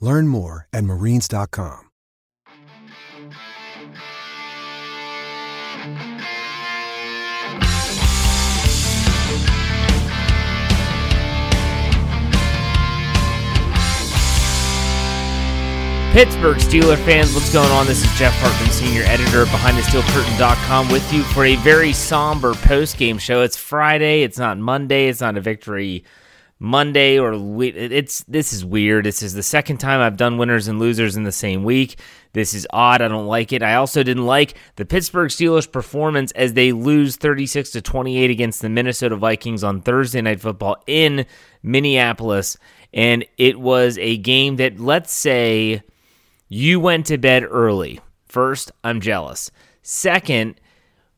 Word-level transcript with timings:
Learn 0.00 0.28
more 0.28 0.66
at 0.72 0.84
marines.com. 0.84 1.90
Pittsburgh 16.12 16.56
Steeler 16.56 16.96
fans, 17.04 17.32
what's 17.34 17.52
going 17.52 17.70
on? 17.70 17.86
This 17.86 18.04
is 18.04 18.18
Jeff 18.18 18.34
Hartman, 18.38 18.72
senior 18.72 19.02
editor 19.04 19.44
behind 19.44 19.76
BehindTheSteelCurtain.com 19.76 20.90
with 20.90 21.12
you 21.12 21.22
for 21.22 21.44
a 21.44 21.54
very 21.56 21.92
somber 21.92 22.54
post-game 22.54 23.16
show. 23.16 23.42
It's 23.42 23.56
Friday. 23.56 24.22
It's 24.22 24.36
not 24.36 24.58
Monday. 24.58 25.06
It's 25.06 25.20
not 25.20 25.36
a 25.36 25.40
victory 25.40 26.02
Monday 26.62 27.18
or 27.18 27.32
it's 27.62 28.22
this 28.24 28.52
is 28.52 28.66
weird. 28.66 29.06
This 29.06 29.22
is 29.22 29.32
the 29.32 29.42
second 29.42 29.78
time 29.78 30.00
I've 30.00 30.18
done 30.18 30.36
winners 30.36 30.68
and 30.68 30.78
losers 30.78 31.16
in 31.16 31.24
the 31.24 31.32
same 31.32 31.64
week. 31.64 31.98
This 32.34 32.52
is 32.52 32.66
odd. 32.70 33.00
I 33.00 33.08
don't 33.08 33.26
like 33.26 33.50
it. 33.50 33.62
I 33.62 33.76
also 33.76 34.02
didn't 34.02 34.26
like 34.26 34.54
the 34.76 34.84
Pittsburgh 34.84 35.30
Steelers 35.30 35.70
performance 35.70 36.32
as 36.32 36.52
they 36.52 36.72
lose 36.72 37.16
36 37.16 37.70
to 37.70 37.80
28 37.80 38.30
against 38.30 38.60
the 38.60 38.68
Minnesota 38.68 39.16
Vikings 39.16 39.64
on 39.64 39.80
Thursday 39.80 40.20
night 40.20 40.40
football 40.40 40.76
in 40.86 41.24
Minneapolis 41.62 42.58
and 42.92 43.24
it 43.38 43.58
was 43.58 43.96
a 43.96 44.18
game 44.18 44.56
that 44.56 44.78
let's 44.78 45.12
say 45.12 45.82
you 46.48 46.78
went 46.78 47.06
to 47.06 47.16
bed 47.16 47.42
early. 47.48 48.00
First, 48.26 48.70
I'm 48.84 49.00
jealous. 49.00 49.50
Second, 49.82 50.60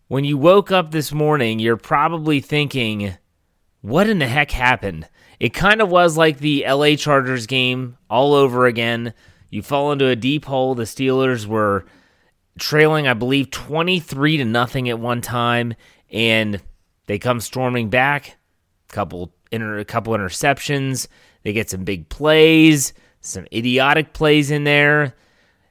when 0.07 0.25
you 0.25 0.39
woke 0.39 0.71
up 0.71 0.93
this 0.93 1.11
morning, 1.11 1.59
you're 1.59 1.77
probably 1.77 2.41
thinking, 2.41 3.17
what 3.81 4.09
in 4.09 4.19
the 4.19 4.29
heck 4.29 4.53
happened? 4.53 5.09
It 5.43 5.55
kind 5.55 5.81
of 5.81 5.91
was 5.91 6.17
like 6.17 6.39
the 6.39 6.65
LA 6.69 6.95
Chargers 6.95 7.49
game 7.49 7.99
all 8.09 8.33
over 8.33 8.67
again. 8.67 9.13
You 9.51 9.61
fall 9.61 9.91
into 9.91 10.07
a 10.07 10.15
deep 10.15 10.45
hole. 10.45 10.77
The 10.77 10.85
Steelers 10.85 11.47
were 11.47 11.85
trailing, 12.61 13.09
I 13.09 13.15
believe, 13.15 13.51
23 13.51 14.37
to 14.37 14.45
nothing 14.45 14.89
at 14.89 15.01
one 15.01 15.21
time, 15.21 15.75
and 16.13 16.63
they 17.07 17.19
come 17.19 17.41
storming 17.41 17.91
back. 17.91 18.37
Couple 18.87 19.35
inter- 19.51 19.81
a 19.81 19.85
couple 19.85 20.13
interceptions. 20.13 21.09
They 21.43 21.53
get 21.53 21.69
some 21.69 21.83
big 21.83 22.09
plays, 22.09 22.93
some 23.21 23.47
idiotic 23.53 24.13
plays 24.13 24.53
in 24.53 24.63
there. 24.63 25.17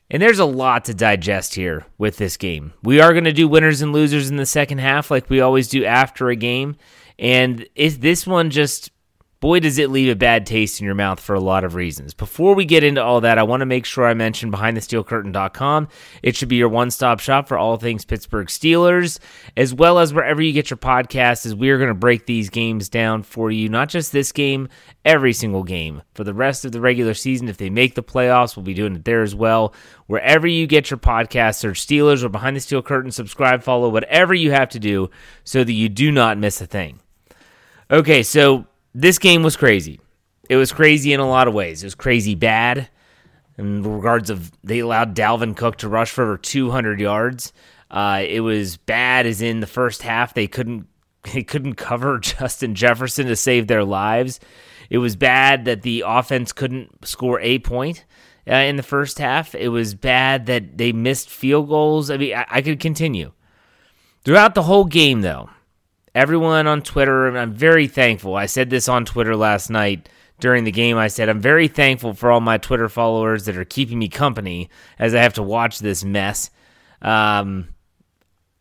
And 0.09 0.21
there's 0.21 0.39
a 0.39 0.43
lot 0.43 0.83
to 0.85 0.93
digest 0.93 1.55
here 1.55 1.85
with 1.97 2.17
this 2.17 2.35
game. 2.35 2.73
We 2.83 2.99
are 2.99 3.13
going 3.13 3.23
to 3.23 3.31
do 3.31 3.47
winners 3.47 3.81
and 3.81 3.93
losers 3.93 4.29
in 4.29 4.35
the 4.35 4.45
second 4.45 4.79
half, 4.79 5.09
like 5.09 5.29
we 5.29 5.39
always 5.39 5.69
do 5.69 5.85
after 5.85 6.27
a 6.27 6.35
game. 6.35 6.75
And 7.17 7.65
is 7.73 7.99
this 7.99 8.27
one 8.27 8.49
just 8.49 8.91
boy, 9.41 9.59
does 9.59 9.79
it 9.79 9.89
leave 9.89 10.09
a 10.09 10.15
bad 10.15 10.45
taste 10.45 10.79
in 10.79 10.85
your 10.85 10.95
mouth 10.95 11.19
for 11.19 11.33
a 11.33 11.39
lot 11.39 11.63
of 11.63 11.73
reasons. 11.73 12.13
Before 12.13 12.53
we 12.53 12.63
get 12.63 12.83
into 12.83 13.03
all 13.03 13.21
that, 13.21 13.39
I 13.39 13.43
want 13.43 13.61
to 13.61 13.65
make 13.65 13.85
sure 13.85 14.05
I 14.05 14.13
mention 14.13 14.51
BehindTheSteelCurtain.com. 14.51 15.87
It 16.21 16.35
should 16.35 16.47
be 16.47 16.57
your 16.57 16.69
one 16.69 16.91
stop 16.91 17.19
shop 17.19 17.47
for 17.47 17.57
all 17.57 17.75
things 17.77 18.05
Pittsburgh 18.05 18.47
Steelers, 18.47 19.17
as 19.57 19.73
well 19.73 19.97
as 19.97 20.13
wherever 20.13 20.43
you 20.43 20.53
get 20.53 20.69
your 20.69 20.77
podcasts, 20.77 21.47
as 21.47 21.55
we 21.55 21.71
are 21.71 21.79
going 21.79 21.89
to 21.89 21.95
break 21.95 22.27
these 22.27 22.51
games 22.51 22.87
down 22.87 23.23
for 23.23 23.49
you, 23.49 23.67
not 23.67 23.89
just 23.89 24.11
this 24.11 24.31
game, 24.31 24.69
every 25.03 25.33
single 25.33 25.63
game. 25.63 26.03
For 26.13 26.23
the 26.23 26.35
rest 26.35 26.63
of 26.63 26.71
the 26.71 26.79
regular 26.79 27.15
season, 27.15 27.49
if 27.49 27.57
they 27.57 27.71
make 27.71 27.95
the 27.95 28.03
playoffs, 28.03 28.55
we'll 28.55 28.63
be 28.63 28.75
doing 28.75 28.95
it 28.95 29.05
there 29.05 29.23
as 29.23 29.33
well. 29.33 29.73
Wherever 30.05 30.45
you 30.45 30.67
get 30.67 30.91
your 30.91 30.99
podcast, 30.99 31.55
search 31.55 31.85
Steelers 31.85 32.23
or 32.23 32.29
Behind 32.29 32.55
the 32.55 32.59
Steel 32.59 32.83
Curtain, 32.83 33.11
subscribe, 33.11 33.63
follow, 33.63 33.89
whatever 33.89 34.35
you 34.35 34.51
have 34.51 34.69
to 34.69 34.79
do 34.79 35.09
so 35.43 35.63
that 35.63 35.73
you 35.73 35.89
do 35.89 36.11
not 36.11 36.37
miss 36.37 36.61
a 36.61 36.67
thing. 36.67 36.99
Okay, 37.89 38.21
so 38.23 38.67
this 38.93 39.19
game 39.19 39.43
was 39.43 39.55
crazy. 39.55 39.99
It 40.49 40.55
was 40.57 40.71
crazy 40.71 41.13
in 41.13 41.19
a 41.19 41.29
lot 41.29 41.47
of 41.47 41.53
ways. 41.53 41.83
It 41.83 41.85
was 41.85 41.95
crazy 41.95 42.35
bad 42.35 42.89
in 43.57 43.83
regards 43.83 44.29
of 44.29 44.51
they 44.63 44.79
allowed 44.79 45.15
Dalvin 45.15 45.55
Cook 45.55 45.77
to 45.77 45.89
rush 45.89 46.11
for 46.11 46.23
over 46.23 46.37
200 46.37 46.99
yards. 46.99 47.53
Uh, 47.89 48.23
it 48.25 48.41
was 48.41 48.77
bad 48.77 49.25
as 49.25 49.41
in 49.41 49.59
the 49.59 49.67
first 49.67 50.01
half 50.01 50.33
they 50.33 50.47
couldn't 50.47 50.87
they 51.33 51.43
couldn't 51.43 51.75
cover 51.75 52.19
Justin 52.21 52.75
Jefferson 52.75 53.27
to 53.27 53.35
save 53.35 53.67
their 53.67 53.83
lives. 53.83 54.39
It 54.89 54.97
was 54.97 55.15
bad 55.15 55.65
that 55.65 55.83
the 55.83 56.03
offense 56.05 56.51
couldn't 56.51 57.07
score 57.07 57.39
a 57.39 57.59
point 57.59 58.03
uh, 58.49 58.55
in 58.55 58.75
the 58.75 58.83
first 58.83 59.19
half. 59.19 59.55
It 59.55 59.69
was 59.69 59.95
bad 59.95 60.47
that 60.47 60.77
they 60.77 60.91
missed 60.91 61.29
field 61.29 61.69
goals. 61.69 62.11
I 62.11 62.17
mean, 62.17 62.35
I, 62.35 62.45
I 62.49 62.61
could 62.61 62.79
continue. 62.79 63.31
Throughout 64.25 64.53
the 64.53 64.63
whole 64.63 64.85
game, 64.85 65.21
though, 65.21 65.49
everyone 66.13 66.67
on 66.67 66.81
Twitter, 66.81 67.27
and 67.27 67.37
I'm 67.37 67.53
very 67.53 67.87
thankful. 67.87 68.35
I 68.35 68.45
said 68.45 68.69
this 68.69 68.89
on 68.89 69.05
Twitter 69.05 69.35
last 69.35 69.69
night 69.69 70.09
during 70.39 70.63
the 70.63 70.71
game. 70.71 70.97
I 70.97 71.07
said, 71.07 71.29
I'm 71.29 71.39
very 71.39 71.67
thankful 71.67 72.13
for 72.13 72.31
all 72.31 72.41
my 72.41 72.57
Twitter 72.57 72.89
followers 72.89 73.45
that 73.45 73.57
are 73.57 73.65
keeping 73.65 73.99
me 73.99 74.09
company 74.09 74.69
as 74.99 75.15
I 75.15 75.21
have 75.21 75.33
to 75.35 75.43
watch 75.43 75.79
this 75.79 76.03
mess. 76.03 76.49
Um, 77.01 77.69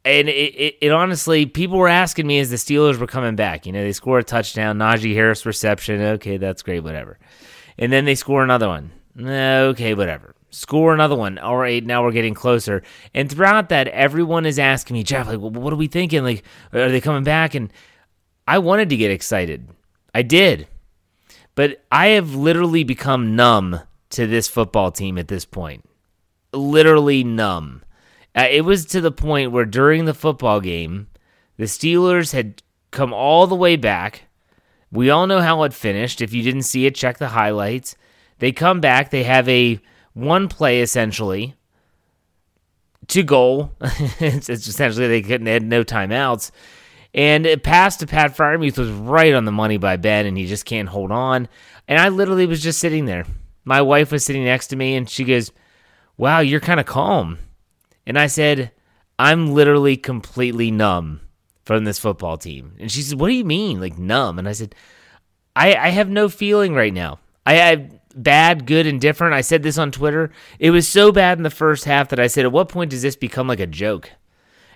and 0.04 0.28
it, 0.28 0.32
it, 0.32 0.76
it, 0.80 0.92
honestly, 0.92 1.46
people 1.46 1.78
were 1.78 1.88
asking 1.88 2.26
me 2.26 2.38
as 2.38 2.50
the 2.50 2.56
Steelers 2.56 2.98
were 2.98 3.06
coming 3.06 3.36
back. 3.36 3.66
You 3.66 3.72
know, 3.72 3.82
they 3.82 3.92
score 3.92 4.18
a 4.18 4.24
touchdown, 4.24 4.78
Najee 4.78 5.14
Harris 5.14 5.44
reception. 5.44 6.00
Okay, 6.00 6.36
that's 6.36 6.62
great, 6.62 6.80
whatever. 6.80 7.18
And 7.78 7.92
then 7.92 8.04
they 8.04 8.14
score 8.14 8.42
another 8.42 8.68
one. 8.68 8.92
Okay, 9.18 9.94
whatever 9.94 10.34
score 10.50 10.94
another 10.94 11.16
one. 11.16 11.38
All 11.38 11.56
right, 11.56 11.84
now 11.84 12.02
we're 12.02 12.12
getting 12.12 12.34
closer. 12.34 12.82
And 13.14 13.30
throughout 13.30 13.68
that, 13.70 13.88
everyone 13.88 14.46
is 14.46 14.58
asking 14.58 14.94
me, 14.94 15.02
Jeff, 15.02 15.28
like, 15.28 15.38
what 15.38 15.72
are 15.72 15.76
we 15.76 15.86
thinking? 15.88 16.22
Like, 16.22 16.44
are 16.72 16.88
they 16.88 17.00
coming 17.00 17.24
back? 17.24 17.54
And 17.54 17.72
I 18.46 18.58
wanted 18.58 18.88
to 18.90 18.96
get 18.96 19.10
excited. 19.10 19.68
I 20.14 20.22
did. 20.22 20.66
But 21.54 21.84
I 21.90 22.08
have 22.08 22.34
literally 22.34 22.84
become 22.84 23.36
numb 23.36 23.80
to 24.10 24.26
this 24.26 24.48
football 24.48 24.90
team 24.90 25.18
at 25.18 25.28
this 25.28 25.44
point. 25.44 25.84
Literally 26.52 27.22
numb. 27.22 27.82
Uh, 28.34 28.46
it 28.50 28.64
was 28.64 28.86
to 28.86 29.00
the 29.00 29.12
point 29.12 29.52
where 29.52 29.64
during 29.64 30.04
the 30.04 30.14
football 30.14 30.60
game, 30.60 31.08
The 31.58 31.64
Steelers 31.64 32.32
had 32.32 32.62
come 32.90 33.12
all 33.12 33.46
the 33.46 33.54
way 33.54 33.76
back. 33.76 34.24
We 34.92 35.10
all 35.10 35.26
know 35.26 35.40
how 35.40 35.62
it 35.62 35.72
finished. 35.72 36.20
If 36.20 36.32
you 36.32 36.42
didn't 36.42 36.62
see 36.62 36.86
it, 36.86 36.94
check 36.94 37.18
the 37.18 37.28
highlights. 37.28 37.94
They 38.38 38.52
come 38.52 38.80
back. 38.80 39.10
They 39.10 39.22
have 39.24 39.48
a 39.48 39.78
one 40.20 40.48
play 40.48 40.80
essentially 40.80 41.54
to 43.08 43.22
goal. 43.22 43.72
it's, 44.20 44.48
essentially 44.48 45.08
they 45.08 45.22
couldn't 45.22 45.46
had 45.46 45.62
no 45.62 45.84
timeouts. 45.84 46.50
And 47.12 47.44
it 47.44 47.62
passed 47.62 48.00
to 48.00 48.06
Pat 48.06 48.36
Freiermuth 48.36 48.78
was 48.78 48.90
right 48.90 49.34
on 49.34 49.44
the 49.44 49.52
money 49.52 49.78
by 49.78 49.96
Ben, 49.96 50.26
and 50.26 50.38
he 50.38 50.46
just 50.46 50.64
can't 50.64 50.88
hold 50.88 51.10
on. 51.10 51.48
And 51.88 51.98
I 51.98 52.08
literally 52.08 52.46
was 52.46 52.62
just 52.62 52.78
sitting 52.78 53.06
there. 53.06 53.24
My 53.64 53.82
wife 53.82 54.12
was 54.12 54.24
sitting 54.24 54.44
next 54.44 54.68
to 54.68 54.76
me, 54.76 54.94
and 54.94 55.10
she 55.10 55.24
goes, 55.24 55.50
"Wow, 56.16 56.38
you're 56.38 56.60
kind 56.60 56.78
of 56.78 56.86
calm." 56.86 57.38
And 58.06 58.16
I 58.16 58.28
said, 58.28 58.70
"I'm 59.18 59.52
literally 59.52 59.96
completely 59.96 60.70
numb 60.70 61.20
from 61.64 61.84
this 61.84 61.98
football 61.98 62.38
team." 62.38 62.76
And 62.78 62.92
she 62.92 63.02
said, 63.02 63.18
"What 63.18 63.26
do 63.26 63.34
you 63.34 63.44
mean, 63.44 63.80
like 63.80 63.98
numb?" 63.98 64.38
And 64.38 64.48
I 64.48 64.52
said, 64.52 64.76
"I 65.56 65.74
I 65.74 65.88
have 65.88 66.08
no 66.08 66.28
feeling 66.28 66.74
right 66.74 66.94
now. 66.94 67.18
I 67.44 67.54
have 67.54 67.99
bad, 68.14 68.66
good, 68.66 68.86
and 68.86 69.00
different. 69.00 69.34
I 69.34 69.40
said 69.40 69.62
this 69.62 69.78
on 69.78 69.90
Twitter. 69.90 70.30
It 70.58 70.70
was 70.70 70.88
so 70.88 71.12
bad 71.12 71.38
in 71.38 71.42
the 71.42 71.50
first 71.50 71.84
half 71.84 72.08
that 72.08 72.20
I 72.20 72.26
said, 72.26 72.44
at 72.44 72.52
what 72.52 72.68
point 72.68 72.90
does 72.90 73.02
this 73.02 73.16
become 73.16 73.46
like 73.46 73.60
a 73.60 73.66
joke? 73.66 74.10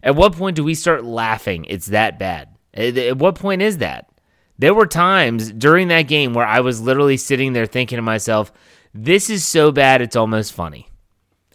At 0.02 0.16
what 0.16 0.34
point 0.34 0.56
do 0.56 0.64
we 0.64 0.74
start 0.74 1.04
laughing? 1.04 1.64
It's 1.68 1.86
that 1.86 2.18
bad. 2.18 2.48
At 2.74 3.18
what 3.18 3.36
point 3.36 3.62
is 3.62 3.78
that? 3.78 4.10
There 4.58 4.74
were 4.74 4.86
times 4.86 5.50
during 5.50 5.88
that 5.88 6.02
game 6.02 6.34
where 6.34 6.46
I 6.46 6.60
was 6.60 6.80
literally 6.80 7.16
sitting 7.16 7.52
there 7.52 7.66
thinking 7.66 7.96
to 7.96 8.02
myself, 8.02 8.52
this 8.92 9.28
is 9.28 9.44
so 9.44 9.72
bad, 9.72 10.00
it's 10.00 10.16
almost 10.16 10.52
funny. 10.52 10.88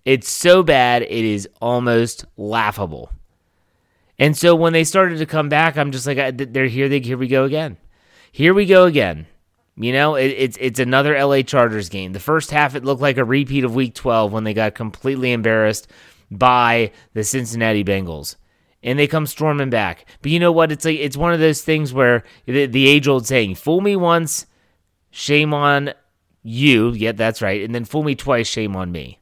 It's 0.04 0.30
so 0.30 0.64
bad, 0.64 1.04
it 1.04 1.12
is 1.12 1.48
almost 1.62 2.26
laughable. 2.36 3.12
And 4.18 4.36
so 4.36 4.54
when 4.54 4.74
they 4.74 4.84
started 4.84 5.20
to 5.20 5.26
come 5.26 5.48
back, 5.48 5.78
I'm 5.78 5.92
just 5.92 6.06
like, 6.06 6.38
they're 6.52 6.68
here. 6.68 6.90
They 6.90 7.00
here 7.00 7.18
we 7.18 7.28
go 7.28 7.46
again. 7.46 7.78
Here 8.32 8.54
we 8.54 8.66
go 8.66 8.86
again. 8.86 9.28
You 9.82 9.94
know, 9.94 10.16
it, 10.16 10.28
it's 10.28 10.58
it's 10.60 10.80
another 10.80 11.18
LA 11.18 11.42
Chargers 11.42 11.88
game. 11.88 12.12
The 12.12 12.20
first 12.20 12.52
half 12.52 12.76
it 12.76 12.84
looked 12.84 13.02
like 13.02 13.18
a 13.18 13.24
repeat 13.24 13.64
of 13.64 13.76
Week 13.76 13.96
12 13.96 14.34
when 14.34 14.44
they 14.44 14.54
got 14.54 14.76
completely 14.76 15.32
embarrassed 15.32 15.88
by 16.30 16.92
the 17.14 17.24
Cincinnati 17.24 17.86
Bengals, 17.86 18.36
and 18.84 19.00
they 19.00 19.08
come 19.08 19.26
storming 19.26 19.70
back. 19.70 20.06
But 20.22 20.32
you 20.32 20.40
know 20.40 20.52
what? 20.52 20.74
It's 20.74 20.84
like 20.84 21.00
it's 21.00 21.16
one 21.16 21.32
of 21.32 21.40
those 21.40 21.62
things 21.62 21.94
where 21.94 22.26
the, 22.46 22.66
the 22.66 22.90
age 22.90 23.08
old 23.08 23.26
saying, 23.26 23.56
"Fool 23.56 23.80
me 23.80 23.96
once, 23.96 24.46
shame 25.12 25.54
on 25.54 25.94
you." 26.44 26.92
Yeah, 26.92 27.14
that's 27.14 27.42
right. 27.42 27.64
And 27.64 27.74
then 27.74 27.86
fool 27.86 28.04
me 28.04 28.16
twice, 28.16 28.48
shame 28.48 28.76
on 28.76 28.92
me. 28.92 29.20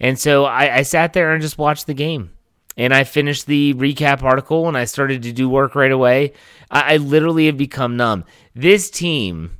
And 0.00 0.18
so 0.18 0.46
I, 0.46 0.76
I 0.76 0.82
sat 0.82 1.12
there 1.12 1.34
and 1.34 1.42
just 1.42 1.58
watched 1.58 1.86
the 1.86 1.92
game 1.92 2.30
and 2.78 2.94
I 2.94 3.04
finished 3.04 3.44
the 3.44 3.74
recap 3.74 4.22
article 4.22 4.66
and 4.66 4.78
I 4.78 4.86
started 4.86 5.22
to 5.24 5.32
do 5.32 5.46
work 5.46 5.74
right 5.74 5.92
away. 5.92 6.32
I, 6.70 6.94
I, 6.94 6.96
literally 6.96 7.44
have 7.46 7.58
become 7.58 7.98
numb. 7.98 8.24
This 8.54 8.90
team 8.90 9.59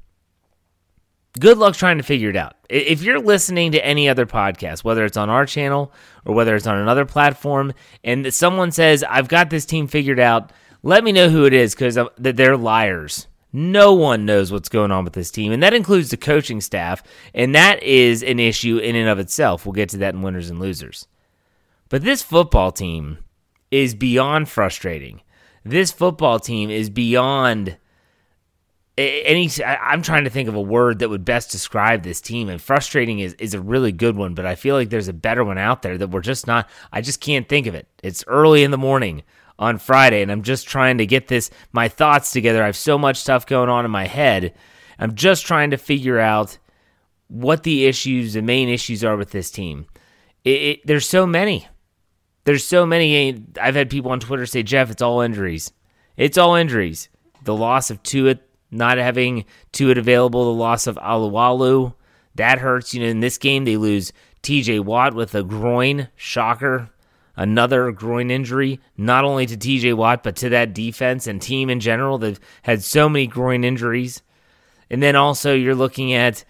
good 1.38 1.58
luck 1.58 1.76
trying 1.76 1.98
to 1.98 2.04
figure 2.04 2.30
it 2.30 2.36
out. 2.36 2.56
If 2.68 3.02
you're 3.02 3.20
listening 3.20 3.72
to 3.72 3.84
any 3.84 4.08
other 4.08 4.26
podcast, 4.26 4.84
whether 4.84 5.04
it's 5.04 5.16
on 5.16 5.30
our 5.30 5.46
channel 5.46 5.92
or 6.24 6.34
whether 6.34 6.56
it's 6.56 6.66
on 6.66 6.78
another 6.78 7.04
platform, 7.04 7.72
and 8.02 8.32
someone 8.32 8.72
says, 8.72 9.04
I've 9.08 9.28
got 9.28 9.50
this 9.50 9.66
team 9.66 9.86
figured 9.86 10.20
out, 10.20 10.52
let 10.82 11.04
me 11.04 11.12
know 11.12 11.28
who 11.28 11.44
it 11.44 11.52
is 11.52 11.74
because 11.74 11.98
uh, 11.98 12.06
they're 12.16 12.56
liars. 12.56 13.26
No 13.52 13.94
one 13.94 14.24
knows 14.24 14.52
what's 14.52 14.68
going 14.68 14.92
on 14.92 15.04
with 15.04 15.12
this 15.12 15.30
team, 15.30 15.50
and 15.50 15.62
that 15.62 15.74
includes 15.74 16.10
the 16.10 16.16
coaching 16.16 16.60
staff, 16.60 17.02
and 17.34 17.54
that 17.54 17.82
is 17.82 18.22
an 18.22 18.38
issue 18.38 18.78
in 18.78 18.94
and 18.94 19.08
of 19.08 19.18
itself. 19.18 19.66
We'll 19.66 19.72
get 19.72 19.88
to 19.90 19.98
that 19.98 20.14
in 20.14 20.22
winners 20.22 20.50
and 20.50 20.60
losers. 20.60 21.08
But 21.88 22.02
this 22.02 22.22
football 22.22 22.70
team 22.70 23.18
is 23.72 23.94
beyond 23.94 24.48
frustrating. 24.48 25.22
This 25.64 25.90
football 25.90 26.38
team 26.38 26.70
is 26.70 26.90
beyond 26.90 27.76
any 28.98 29.50
I'm 29.64 30.02
trying 30.02 30.24
to 30.24 30.30
think 30.30 30.48
of 30.48 30.54
a 30.54 30.60
word 30.60 30.98
that 30.98 31.08
would 31.08 31.24
best 31.24 31.50
describe 31.50 32.02
this 32.02 32.20
team 32.20 32.48
and 32.48 32.60
frustrating 32.60 33.20
is 33.20 33.34
is 33.34 33.54
a 33.54 33.60
really 33.60 33.92
good 33.92 34.16
one 34.16 34.34
but 34.34 34.46
I 34.46 34.54
feel 34.54 34.74
like 34.74 34.90
there's 34.90 35.08
a 35.08 35.12
better 35.12 35.44
one 35.44 35.58
out 35.58 35.82
there 35.82 35.96
that 35.96 36.10
we're 36.10 36.20
just 36.20 36.46
not 36.46 36.68
I 36.92 37.00
just 37.00 37.20
can't 37.20 37.48
think 37.48 37.66
of 37.66 37.74
it. 37.74 37.88
It's 38.02 38.24
early 38.26 38.62
in 38.62 38.70
the 38.70 38.78
morning 38.78 39.22
on 39.58 39.78
Friday 39.78 40.22
and 40.22 40.30
I'm 40.30 40.42
just 40.42 40.68
trying 40.68 40.98
to 40.98 41.06
get 41.06 41.28
this 41.28 41.50
my 41.72 41.88
thoughts 41.88 42.32
together. 42.32 42.62
I 42.62 42.66
have 42.66 42.76
so 42.76 42.98
much 42.98 43.18
stuff 43.18 43.46
going 43.46 43.68
on 43.68 43.84
in 43.84 43.90
my 43.90 44.06
head. 44.06 44.54
I'm 44.98 45.14
just 45.14 45.46
trying 45.46 45.70
to 45.70 45.78
figure 45.78 46.18
out 46.18 46.58
what 47.28 47.62
the 47.62 47.86
issues, 47.86 48.34
the 48.34 48.42
main 48.42 48.68
issues 48.68 49.04
are 49.04 49.16
with 49.16 49.30
this 49.30 49.50
team. 49.50 49.86
It, 50.44 50.50
it, 50.50 50.86
there's 50.86 51.08
so 51.08 51.26
many. 51.26 51.68
There's 52.44 52.64
so 52.64 52.84
many. 52.84 53.44
I've 53.60 53.76
had 53.76 53.88
people 53.88 54.10
on 54.10 54.20
Twitter 54.20 54.46
say, 54.46 54.62
Jeff, 54.62 54.90
it's 54.90 55.02
all 55.02 55.20
injuries. 55.20 55.72
It's 56.16 56.36
all 56.36 56.54
injuries. 56.54 57.08
The 57.44 57.54
loss 57.54 57.90
of 57.90 58.02
Tua 58.02 58.36
not 58.70 58.98
having 58.98 59.44
Tuitt 59.72 59.98
available, 59.98 60.44
the 60.44 60.58
loss 60.58 60.86
of 60.86 60.96
Alualu, 60.96 61.94
that 62.36 62.58
hurts. 62.58 62.94
You 62.94 63.02
know, 63.02 63.08
in 63.08 63.20
this 63.20 63.38
game, 63.38 63.64
they 63.64 63.76
lose 63.76 64.12
TJ 64.42 64.84
Watt 64.84 65.14
with 65.14 65.34
a 65.34 65.42
groin. 65.42 66.08
Shocker. 66.16 66.90
Another 67.36 67.90
groin 67.92 68.30
injury, 68.30 68.80
not 68.98 69.24
only 69.24 69.46
to 69.46 69.56
TJ 69.56 69.94
Watt, 69.94 70.22
but 70.22 70.36
to 70.36 70.50
that 70.50 70.74
defense 70.74 71.26
and 71.26 71.40
team 71.40 71.70
in 71.70 71.80
general. 71.80 72.18
They've 72.18 72.40
had 72.62 72.82
so 72.82 73.08
many 73.08 73.26
groin 73.26 73.64
injuries. 73.64 74.22
And 74.90 75.02
then 75.02 75.16
also, 75.16 75.54
you're 75.54 75.74
looking 75.74 76.12
at 76.12 76.44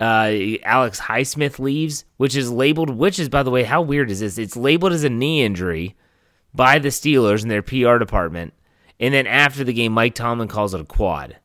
uh, 0.00 0.58
Alex 0.64 1.00
Highsmith 1.00 1.58
leaves, 1.58 2.04
which 2.18 2.36
is 2.36 2.50
labeled, 2.50 2.90
which 2.90 3.18
is, 3.18 3.28
by 3.28 3.42
the 3.42 3.50
way, 3.50 3.62
how 3.62 3.80
weird 3.80 4.10
is 4.10 4.20
this? 4.20 4.36
It's 4.36 4.56
labeled 4.56 4.92
as 4.92 5.04
a 5.04 5.08
knee 5.08 5.42
injury 5.42 5.96
by 6.52 6.78
the 6.78 6.88
Steelers 6.88 7.42
in 7.42 7.48
their 7.48 7.62
PR 7.62 7.98
department. 7.98 8.52
And 9.00 9.14
then 9.14 9.26
after 9.26 9.64
the 9.64 9.72
game, 9.72 9.92
Mike 9.92 10.14
Tomlin 10.14 10.48
calls 10.48 10.74
it 10.74 10.80
a 10.80 10.84
quad. 10.84 11.38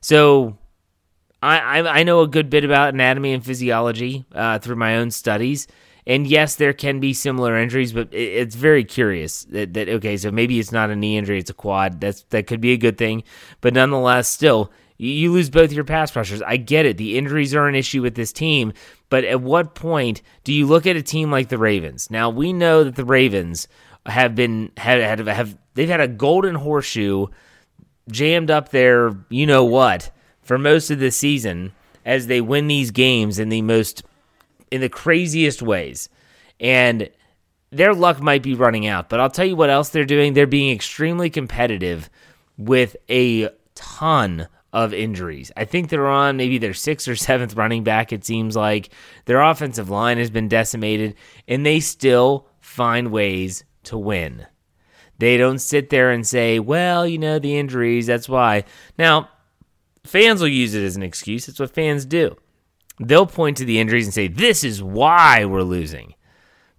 So 0.00 0.58
I, 1.42 1.58
I, 1.58 1.98
I 2.00 2.02
know 2.02 2.20
a 2.20 2.28
good 2.28 2.50
bit 2.50 2.64
about 2.64 2.94
anatomy 2.94 3.32
and 3.32 3.44
physiology 3.44 4.24
uh, 4.32 4.58
through 4.58 4.76
my 4.76 4.96
own 4.96 5.10
studies. 5.10 5.66
And 6.06 6.26
yes, 6.26 6.54
there 6.54 6.72
can 6.72 7.00
be 7.00 7.12
similar 7.12 7.58
injuries, 7.58 7.92
but 7.92 8.12
it, 8.12 8.18
it's 8.18 8.54
very 8.54 8.84
curious 8.84 9.44
that, 9.46 9.74
that 9.74 9.88
okay, 9.88 10.16
so 10.16 10.30
maybe 10.30 10.60
it's 10.60 10.70
not 10.72 10.90
a 10.90 10.96
knee 10.96 11.16
injury, 11.16 11.38
it's 11.38 11.50
a 11.50 11.54
quad. 11.54 12.00
That's 12.00 12.22
that 12.30 12.46
could 12.46 12.60
be 12.60 12.72
a 12.72 12.76
good 12.76 12.96
thing, 12.96 13.24
but 13.60 13.74
nonetheless, 13.74 14.28
still 14.28 14.70
you 14.98 15.32
lose 15.32 15.50
both 15.50 15.72
your 15.72 15.84
pass 15.84 16.14
rushers. 16.16 16.40
I 16.42 16.56
get 16.56 16.86
it. 16.86 16.96
The 16.96 17.18
injuries 17.18 17.54
are 17.54 17.68
an 17.68 17.74
issue 17.74 18.02
with 18.02 18.14
this 18.14 18.32
team, 18.32 18.72
but 19.10 19.24
at 19.24 19.42
what 19.42 19.74
point 19.74 20.22
do 20.44 20.52
you 20.52 20.66
look 20.66 20.86
at 20.86 20.96
a 20.96 21.02
team 21.02 21.30
like 21.30 21.48
the 21.48 21.58
Ravens? 21.58 22.10
Now 22.10 22.30
we 22.30 22.52
know 22.52 22.84
that 22.84 22.94
the 22.94 23.04
Ravens 23.04 23.66
have 24.06 24.36
been 24.36 24.70
have 24.76 25.00
have, 25.00 25.26
have 25.26 25.58
they've 25.74 25.88
had 25.88 26.00
a 26.00 26.08
golden 26.08 26.54
horseshoe 26.54 27.26
jammed 28.10 28.50
up 28.50 28.70
there, 28.70 29.12
you 29.28 29.46
know 29.46 29.64
what, 29.64 30.10
for 30.42 30.58
most 30.58 30.90
of 30.90 30.98
the 30.98 31.10
season 31.10 31.72
as 32.04 32.26
they 32.26 32.40
win 32.40 32.68
these 32.68 32.90
games 32.90 33.38
in 33.38 33.48
the 33.48 33.62
most 33.62 34.02
in 34.70 34.80
the 34.80 34.88
craziest 34.88 35.62
ways. 35.62 36.08
And 36.58 37.10
their 37.70 37.94
luck 37.94 38.20
might 38.20 38.42
be 38.42 38.54
running 38.54 38.86
out, 38.86 39.08
but 39.08 39.20
I'll 39.20 39.30
tell 39.30 39.44
you 39.44 39.56
what 39.56 39.70
else 39.70 39.90
they're 39.90 40.04
doing. 40.04 40.32
They're 40.32 40.46
being 40.46 40.74
extremely 40.74 41.30
competitive 41.30 42.08
with 42.56 42.96
a 43.10 43.50
ton 43.74 44.48
of 44.72 44.92
injuries. 44.92 45.50
I 45.56 45.64
think 45.64 45.88
they're 45.88 46.08
on 46.08 46.36
maybe 46.36 46.58
their 46.58 46.74
sixth 46.74 47.08
or 47.08 47.16
seventh 47.16 47.54
running 47.54 47.84
back, 47.84 48.12
it 48.12 48.24
seems 48.24 48.56
like. 48.56 48.90
Their 49.24 49.40
offensive 49.40 49.90
line 49.90 50.18
has 50.18 50.30
been 50.30 50.48
decimated, 50.48 51.14
and 51.48 51.64
they 51.64 51.80
still 51.80 52.48
find 52.60 53.10
ways 53.10 53.64
to 53.84 53.98
win. 53.98 54.46
They 55.18 55.36
don't 55.36 55.58
sit 55.58 55.90
there 55.90 56.10
and 56.10 56.26
say, 56.26 56.58
well, 56.58 57.06
you 57.06 57.18
know, 57.18 57.38
the 57.38 57.58
injuries, 57.58 58.06
that's 58.06 58.28
why. 58.28 58.64
Now, 58.98 59.30
fans 60.04 60.40
will 60.40 60.48
use 60.48 60.74
it 60.74 60.84
as 60.84 60.96
an 60.96 61.02
excuse. 61.02 61.48
It's 61.48 61.60
what 61.60 61.74
fans 61.74 62.04
do. 62.04 62.36
They'll 62.98 63.26
point 63.26 63.58
to 63.58 63.64
the 63.64 63.78
injuries 63.78 64.06
and 64.06 64.14
say, 64.14 64.28
this 64.28 64.64
is 64.64 64.82
why 64.82 65.44
we're 65.44 65.62
losing. 65.62 66.14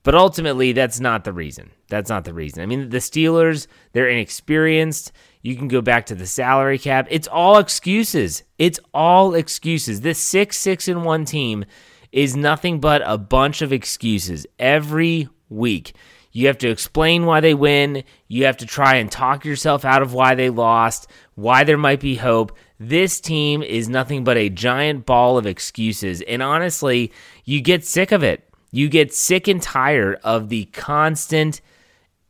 But 0.04 0.16
ultimately, 0.16 0.72
that's 0.72 1.00
not 1.00 1.26
the 1.26 1.34
reason. 1.34 1.72
That's 1.90 2.10
not 2.10 2.24
the 2.24 2.34
reason. 2.34 2.64
I 2.64 2.66
mean, 2.66 2.90
the 2.90 3.00
Steelers, 3.00 3.68
they're 3.92 4.08
inexperienced. 4.08 5.12
You 5.42 5.56
can 5.56 5.68
go 5.68 5.82
back 5.82 6.06
to 6.06 6.16
the 6.16 6.26
salary 6.26 6.80
cap. 6.80 7.08
It's 7.10 7.28
all 7.28 7.58
excuses. 7.58 8.44
It's 8.58 8.80
all 8.94 9.36
excuses. 9.36 10.02
This 10.02 10.20
6 10.20 10.58
6 10.58 10.88
and 10.88 11.04
1 11.04 11.26
team 11.26 11.66
is 12.12 12.36
nothing 12.36 12.80
but 12.80 13.02
a 13.06 13.18
bunch 13.18 13.62
of 13.62 13.74
excuses 13.74 14.48
every 14.58 15.28
week. 15.50 15.94
You 16.38 16.46
have 16.46 16.60
to 16.60 16.70
explain 16.70 17.26
why 17.26 17.40
they 17.40 17.56
win. 17.56 18.04
You 18.28 18.46
have 18.46 18.58
to 18.58 18.68
try 18.68 18.98
and 18.98 19.12
talk 19.12 19.44
yourself 19.44 19.84
out 19.84 20.04
of 20.04 20.14
why 20.14 20.36
they 20.36 20.52
lost, 20.52 21.10
why 21.34 21.64
there 21.64 21.80
might 21.80 22.00
be 22.00 22.14
hope. 22.14 22.56
This 22.80 23.20
team 23.20 23.64
is 23.64 23.90
nothing 23.90 24.24
but 24.24 24.38
a 24.38 24.50
giant 24.50 25.08
ball 25.08 25.40
of 25.40 25.48
excuses. 25.48 26.22
And 26.22 26.44
honestly, 26.44 27.12
you 27.44 27.60
get 27.60 27.86
sick 27.86 28.12
of 28.12 28.22
it. 28.22 28.48
You 28.72 28.88
get 28.88 29.16
sick 29.16 29.48
and 29.48 29.60
tired 29.60 30.20
of 30.24 30.50
the 30.50 30.66
constant 30.66 31.60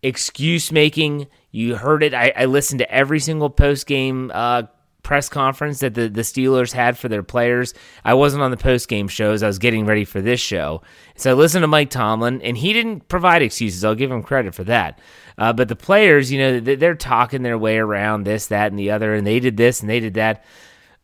excuse 0.02 0.72
making. 0.72 1.28
You 1.52 1.76
heard 1.76 2.02
it. 2.02 2.14
I, 2.14 2.32
I 2.34 2.46
listened 2.46 2.80
to 2.80 2.90
every 2.90 3.20
single 3.20 3.50
post 3.50 3.88
game 3.88 4.32
uh, 4.34 4.64
press 5.08 5.30
conference 5.30 5.80
that 5.80 5.94
the, 5.94 6.10
the 6.10 6.22
Steelers 6.22 6.74
had 6.74 6.98
for 6.98 7.08
their 7.08 7.24
players. 7.24 7.74
I 8.04 8.14
wasn't 8.14 8.44
on 8.44 8.52
the 8.52 8.58
post 8.58 8.90
game 8.90 9.08
shows. 9.08 9.42
I 9.42 9.48
was 9.48 9.58
getting 9.58 9.86
ready 9.86 10.04
for 10.04 10.20
this 10.20 10.42
show. 10.42 10.82
So 11.16 11.32
I 11.32 11.34
listened 11.34 11.64
to 11.64 11.68
Mike 11.68 11.90
Tomlin, 11.90 12.42
and 12.42 12.58
he 12.58 12.74
didn't 12.74 13.08
provide 13.08 13.42
excuses. 13.42 13.86
I'll 13.86 13.96
give 13.96 14.12
him 14.12 14.22
credit 14.22 14.54
for 14.54 14.66
that. 14.66 15.00
Uh, 15.38 15.54
but 15.54 15.70
the 15.70 15.78
players, 15.78 16.30
you 16.30 16.40
know, 16.40 16.60
they're 16.60 16.94
talking 16.94 17.42
their 17.42 17.58
way 17.58 17.78
around 17.78 18.26
this, 18.26 18.48
that, 18.48 18.70
and 18.70 18.78
the 18.78 18.92
other, 18.92 19.14
and 19.16 19.26
they 19.26 19.40
did 19.40 19.56
this 19.56 19.80
and 19.80 19.90
they 19.90 20.02
did 20.02 20.16
that. 20.16 20.44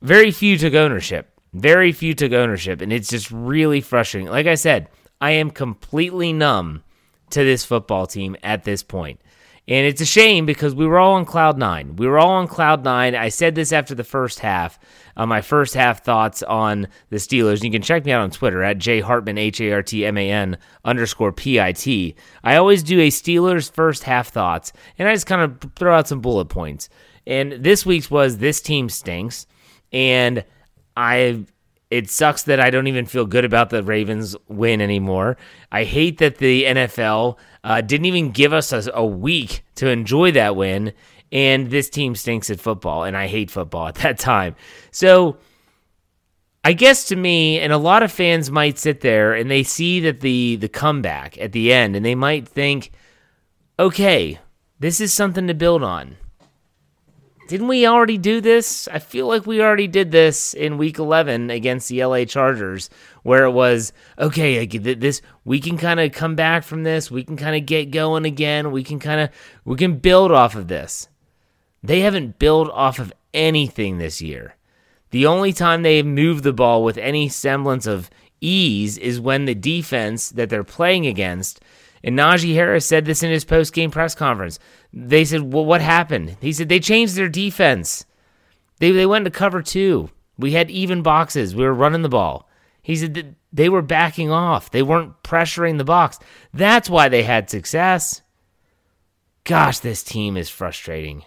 Very 0.01 0.31
few 0.31 0.57
took 0.57 0.73
ownership. 0.73 1.39
Very 1.53 1.93
few 1.93 2.13
took 2.13 2.33
ownership, 2.33 2.81
and 2.81 2.91
it's 2.91 3.07
just 3.07 3.31
really 3.31 3.79
frustrating. 3.79 4.29
Like 4.29 4.47
I 4.47 4.55
said, 4.55 4.89
I 5.21 5.31
am 5.31 5.49
completely 5.49 6.33
numb 6.33 6.83
to 7.29 7.45
this 7.45 7.63
football 7.63 8.05
team 8.05 8.35
at 8.43 8.65
this 8.65 8.83
point. 8.83 9.21
And 9.65 9.87
it's 9.87 10.01
a 10.01 10.05
shame 10.05 10.45
because 10.45 10.75
we 10.75 10.85
were 10.85 10.99
all 10.99 11.13
on 11.13 11.23
cloud 11.23 11.57
nine. 11.57 11.95
We 11.95 12.05
were 12.05 12.19
all 12.19 12.31
on 12.31 12.47
cloud 12.47 12.83
nine. 12.83 13.15
I 13.15 13.29
said 13.29 13.55
this 13.55 13.71
after 13.71 13.95
the 13.95 14.03
first 14.03 14.39
half. 14.39 14.77
Uh, 15.15 15.25
my 15.25 15.41
first 15.41 15.73
half 15.73 16.03
thoughts 16.03 16.43
on 16.43 16.87
the 17.09 17.15
Steelers. 17.15 17.63
You 17.63 17.71
can 17.71 17.81
check 17.81 18.03
me 18.03 18.11
out 18.11 18.21
on 18.21 18.31
Twitter 18.31 18.61
at 18.61 18.77
J 18.77 18.99
Hartman 18.99 19.37
H 19.37 19.61
A 19.61 19.71
R 19.71 19.81
T 19.81 20.05
M 20.05 20.17
A 20.17 20.29
N 20.29 20.57
underscore 20.83 21.31
P 21.31 21.61
I 21.61 21.71
T. 21.71 22.15
I 22.43 22.57
always 22.57 22.83
do 22.83 22.99
a 22.99 23.09
Steelers 23.09 23.71
first 23.71 24.03
half 24.03 24.29
thoughts, 24.29 24.73
and 24.99 25.07
I 25.07 25.13
just 25.13 25.27
kind 25.27 25.41
of 25.41 25.71
throw 25.75 25.95
out 25.95 26.09
some 26.09 26.19
bullet 26.19 26.49
points. 26.49 26.89
And 27.25 27.53
this 27.53 27.85
week's 27.85 28.11
was 28.11 28.39
this 28.39 28.59
team 28.59 28.89
stinks, 28.89 29.47
and 29.93 30.43
I 30.97 31.45
it 31.93 32.09
sucks 32.09 32.41
that 32.43 32.59
I 32.59 32.71
don't 32.71 32.87
even 32.87 33.05
feel 33.05 33.27
good 33.27 33.45
about 33.45 33.69
the 33.69 33.83
Ravens 33.83 34.35
win 34.47 34.81
anymore. 34.81 35.37
I 35.71 35.83
hate 35.83 36.17
that 36.17 36.39
the 36.39 36.63
NFL 36.63 37.37
uh, 37.63 37.81
didn't 37.81 38.07
even 38.07 38.31
give 38.31 38.51
us 38.51 38.73
a, 38.73 38.89
a 38.95 39.05
week 39.05 39.63
to 39.75 39.89
enjoy 39.89 40.31
that 40.31 40.55
win. 40.55 40.93
And 41.31 41.69
this 41.69 41.91
team 41.91 42.15
stinks 42.15 42.49
at 42.49 42.59
football, 42.59 43.03
and 43.03 43.15
I 43.15 43.27
hate 43.27 43.51
football 43.51 43.85
at 43.87 43.95
that 43.95 44.17
time. 44.17 44.55
So, 44.89 45.37
I 46.63 46.73
guess 46.73 47.05
to 47.05 47.15
me, 47.15 47.59
and 47.59 47.71
a 47.71 47.77
lot 47.77 48.01
of 48.01 48.11
fans 48.11 48.49
might 48.49 48.79
sit 48.79 49.01
there 49.01 49.35
and 49.35 49.51
they 49.51 49.61
see 49.61 49.99
that 49.99 50.21
the 50.21 50.55
the 50.55 50.69
comeback 50.69 51.37
at 51.37 51.51
the 51.51 51.71
end, 51.71 51.95
and 51.95 52.03
they 52.03 52.15
might 52.15 52.47
think, 52.47 52.89
okay, 53.77 54.39
this 54.79 54.99
is 54.99 55.13
something 55.13 55.45
to 55.45 55.53
build 55.53 55.83
on. 55.83 56.17
Didn't 57.47 57.67
we 57.67 57.85
already 57.85 58.17
do 58.17 58.39
this? 58.39 58.87
I 58.87 58.99
feel 58.99 59.27
like 59.27 59.45
we 59.45 59.61
already 59.61 59.87
did 59.87 60.11
this 60.11 60.53
in 60.53 60.77
week 60.77 60.97
11 60.97 61.49
against 61.49 61.89
the 61.89 62.03
LA 62.03 62.23
Chargers, 62.23 62.89
where 63.23 63.43
it 63.43 63.51
was, 63.51 63.91
okay, 64.17 64.65
this 64.65 65.21
we 65.43 65.59
can 65.59 65.77
kind 65.77 65.99
of 65.99 66.13
come 66.13 66.35
back 66.35 66.63
from 66.63 66.83
this. 66.83 67.11
We 67.11 67.23
can 67.23 67.35
kind 67.35 67.55
of 67.55 67.65
get 67.65 67.91
going 67.91 68.25
again. 68.25 68.71
We 68.71 68.83
can 68.83 68.99
kind 68.99 69.19
of 69.19 69.29
we 69.65 69.75
can 69.75 69.97
build 69.97 70.31
off 70.31 70.55
of 70.55 70.69
this. 70.69 71.09
They 71.83 71.99
haven't 71.99 72.39
built 72.39 72.69
off 72.71 72.97
of 72.99 73.11
anything 73.33 73.97
this 73.97 74.21
year. 74.21 74.55
The 75.09 75.25
only 75.25 75.51
time 75.51 75.83
they've 75.83 76.05
moved 76.05 76.43
the 76.43 76.53
ball 76.53 76.83
with 76.83 76.97
any 76.97 77.27
semblance 77.27 77.85
of 77.85 78.09
ease 78.39 78.97
is 78.97 79.19
when 79.19 79.45
the 79.45 79.55
defense 79.55 80.29
that 80.29 80.49
they're 80.49 80.63
playing 80.63 81.05
against 81.05 81.59
and 82.03 82.17
Najee 82.17 82.53
Harris 82.53 82.85
said 82.85 83.05
this 83.05 83.23
in 83.23 83.31
his 83.31 83.45
post 83.45 83.73
game 83.73 83.91
press 83.91 84.13
conference. 84.13 84.59
They 84.91 85.23
said, 85.23 85.53
Well, 85.53 85.65
what 85.65 85.81
happened? 85.81 86.37
He 86.41 86.51
said, 86.51 86.69
They 86.69 86.79
changed 86.79 87.15
their 87.15 87.29
defense. 87.29 88.05
They, 88.79 88.91
they 88.91 89.05
went 89.05 89.25
to 89.25 89.31
cover 89.31 89.61
two. 89.61 90.09
We 90.37 90.51
had 90.51 90.69
even 90.69 91.03
boxes. 91.03 91.55
We 91.55 91.63
were 91.63 91.73
running 91.73 92.01
the 92.01 92.09
ball. 92.09 92.49
He 92.81 92.95
said 92.97 93.35
they 93.53 93.69
were 93.69 93.81
backing 93.81 94.29
off. 94.29 94.71
They 94.71 94.83
weren't 94.83 95.21
pressuring 95.23 95.77
the 95.77 95.85
box. 95.85 96.19
That's 96.53 96.89
why 96.89 97.07
they 97.07 97.23
had 97.23 97.49
success. 97.49 98.21
Gosh, 99.45 99.79
this 99.79 100.03
team 100.03 100.35
is 100.35 100.49
frustrating. 100.49 101.23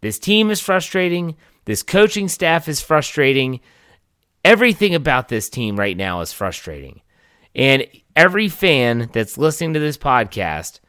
This 0.00 0.18
team 0.18 0.50
is 0.50 0.60
frustrating. 0.60 1.36
This 1.64 1.82
coaching 1.82 2.28
staff 2.28 2.68
is 2.68 2.80
frustrating. 2.80 3.60
Everything 4.44 4.94
about 4.94 5.28
this 5.28 5.48
team 5.48 5.78
right 5.78 5.96
now 5.96 6.20
is 6.20 6.32
frustrating. 6.32 7.00
And 7.54 7.86
every 8.18 8.48
fan 8.48 9.08
that's 9.12 9.38
listening 9.38 9.74
to 9.74 9.78
this 9.78 9.96
podcast, 9.96 10.80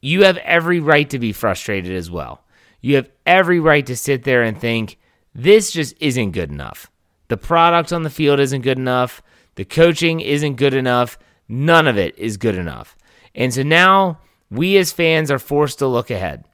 you 0.00 0.24
have 0.24 0.36
every 0.38 0.80
right 0.80 1.08
to 1.08 1.18
be 1.20 1.32
frustrated 1.32 1.94
as 1.94 2.10
well. 2.10 2.42
You 2.80 2.96
have 2.96 3.08
every 3.24 3.60
right 3.60 3.86
to 3.86 3.96
sit 3.96 4.24
there 4.24 4.42
and 4.42 4.60
think, 4.60 4.98
this 5.32 5.70
just 5.70 5.94
isn't 6.00 6.32
good 6.32 6.50
enough. 6.50 6.90
The 7.28 7.36
product 7.36 7.92
on 7.92 8.02
the 8.02 8.10
field 8.10 8.40
isn't 8.40 8.62
good 8.62 8.78
enough. 8.78 9.22
The 9.54 9.64
coaching 9.64 10.18
isn't 10.18 10.56
good 10.56 10.74
enough. 10.74 11.20
None 11.48 11.86
of 11.86 11.96
it 11.96 12.18
is 12.18 12.36
good 12.36 12.56
enough. 12.56 12.96
And 13.32 13.54
so 13.54 13.62
now 13.62 14.18
we 14.50 14.76
as 14.76 14.90
fans 14.90 15.30
are 15.30 15.38
forced 15.38 15.78
to 15.78 15.86
look 15.86 16.10
ahead. 16.10 16.44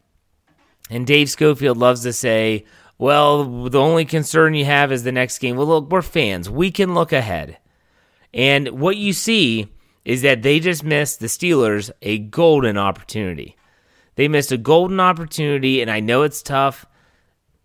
And 0.91 1.07
Dave 1.07 1.31
Schofield 1.31 1.79
loves 1.79 2.03
to 2.03 2.13
say, 2.13 2.67
well, 2.99 3.65
the 3.71 3.81
only 3.81 4.05
concern 4.05 4.53
you 4.53 4.67
have 4.67 4.93
is 4.93 5.05
the 5.05 5.13
next 5.13 5.39
game. 5.39 5.57
Well, 5.57 5.67
look, 5.67 5.91
we're 5.91 6.03
fans. 6.03 6.51
We 6.51 6.71
can 6.71 6.93
look 6.93 7.13
ahead. 7.13 7.57
And 8.35 8.79
what 8.79 8.99
you 8.99 9.15
see 9.15 9.73
is 10.07 10.23
that 10.23 10.43
they 10.43 10.61
just 10.61 10.85
missed 10.85 11.19
the 11.19 11.27
Steelers 11.27 11.91
a 12.01 12.19
golden 12.19 12.79
opportunity. 12.79 13.57
They 14.15 14.29
missed 14.29 14.53
a 14.53 14.57
golden 14.57 15.01
opportunity, 15.01 15.83
and 15.83 15.91
I 15.91 15.99
know 15.99 16.23
it's 16.23 16.43
tough. 16.43 16.87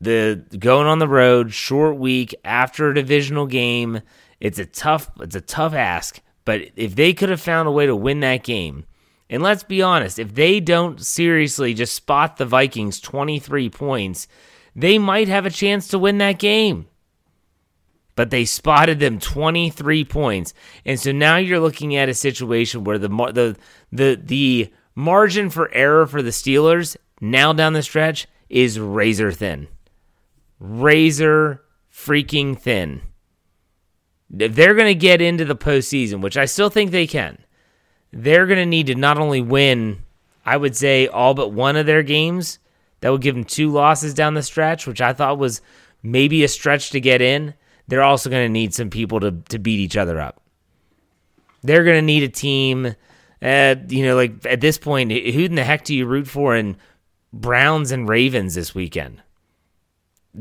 The 0.02 0.44
going 0.58 0.88
on 0.88 0.98
the 0.98 1.08
road, 1.08 1.54
short 1.54 1.98
week 1.98 2.34
after 2.44 2.90
a 2.90 2.96
divisional 2.96 3.46
game, 3.46 4.02
it's 4.40 4.58
a 4.58 4.66
tough 4.66 5.12
it's 5.20 5.36
a 5.36 5.42
tough 5.42 5.76
ask. 5.76 6.20
But 6.44 6.64
if 6.76 6.96
they 6.96 7.14
could 7.14 7.30
have 7.30 7.40
found 7.40 7.68
a 7.68 7.72
way 7.72 7.86
to 7.86 7.96
win 7.96 8.22
that 8.22 8.44
game, 8.44 8.86
and 9.30 9.44
let's 9.44 9.64
be 9.64 9.84
honest, 9.84 10.18
if 10.18 10.34
they 10.34 10.60
don't 10.60 11.00
seriously 11.00 11.76
just 11.76 11.94
spot 11.94 12.38
the 12.38 12.46
Vikings 12.48 13.00
23 13.00 13.70
points, 13.70 14.28
they 14.76 14.98
might 14.98 15.28
have 15.28 15.46
a 15.46 15.52
chance 15.52 15.88
to 15.90 16.00
win 16.00 16.18
that 16.18 16.40
game 16.40 16.88
but 18.16 18.30
they 18.30 18.46
spotted 18.46 19.00
them 19.00 19.20
23 19.20 20.06
points. 20.06 20.54
And 20.86 21.00
so 21.00 21.12
now 21.12 21.38
you're 21.38 21.60
looking 21.60 21.96
at 21.96 22.10
a 22.10 22.14
situation 22.14 22.84
where 22.84 22.98
the 22.98 23.08
the 23.08 23.58
the 23.92 24.16
the 24.16 24.74
margin 24.96 25.50
for 25.50 25.74
error 25.74 26.06
for 26.06 26.22
the 26.22 26.32
Steelers 26.32 26.98
now 27.20 27.54
down 27.54 27.74
the 27.74 27.84
stretch 27.84 28.28
is 28.50 28.80
razor 28.80 29.32
thin. 29.32 29.68
Razor 30.60 31.64
freaking 31.92 32.58
thin. 32.58 33.02
If 34.38 34.56
they're 34.56 34.76
going 34.76 34.88
to 34.88 34.96
get 34.96 35.22
into 35.22 35.46
the 35.46 35.56
postseason, 35.56 36.22
which 36.22 36.38
I 36.38 36.46
still 36.46 36.70
think 36.70 36.92
they 36.92 37.08
can, 37.08 37.38
they're 38.12 38.46
going 38.46 38.60
to 38.60 38.66
need 38.66 38.88
to 38.88 38.96
not 38.96 39.18
only 39.18 39.42
win, 39.42 40.04
I 40.46 40.58
would 40.58 40.76
say, 40.76 41.08
all 41.08 41.34
but 41.34 41.52
one 41.52 41.76
of 41.76 41.86
their 41.86 42.04
games. 42.04 42.60
That 43.02 43.10
would 43.10 43.22
give 43.22 43.34
them 43.34 43.46
two 43.46 43.72
losses 43.72 44.14
down 44.14 44.36
the 44.36 44.44
stretch, 44.44 44.86
which 44.86 45.02
I 45.02 45.12
thought 45.12 45.40
was 45.40 45.62
maybe 46.04 46.44
a 46.44 46.48
stretch 46.48 46.92
to 46.92 47.00
get 47.00 47.20
in 47.20 47.56
they're 47.92 48.04
also 48.04 48.30
going 48.30 48.46
to 48.46 48.50
need 48.50 48.74
some 48.74 48.90
people 48.90 49.20
to, 49.20 49.32
to 49.50 49.60
beat 49.60 49.82
each 49.82 49.98
other 49.98 50.18
up. 50.18 50.42
They're 51.62 51.84
going 51.84 51.98
to 51.98 52.02
need 52.02 52.24
a 52.24 52.30
team. 52.30 52.96
You 53.42 54.06
know, 54.06 54.16
like 54.16 54.46
at 54.46 54.62
this 54.62 54.78
point, 54.78 55.12
who 55.12 55.42
in 55.42 55.56
the 55.56 55.66
heck 55.66 55.84
do 55.84 55.94
you 55.94 56.06
root 56.06 56.26
for 56.26 56.56
in 56.56 56.78
Browns 57.34 57.92
and 57.92 58.08
Ravens 58.08 58.56
this 58.56 58.74
weekend? 58.74 59.22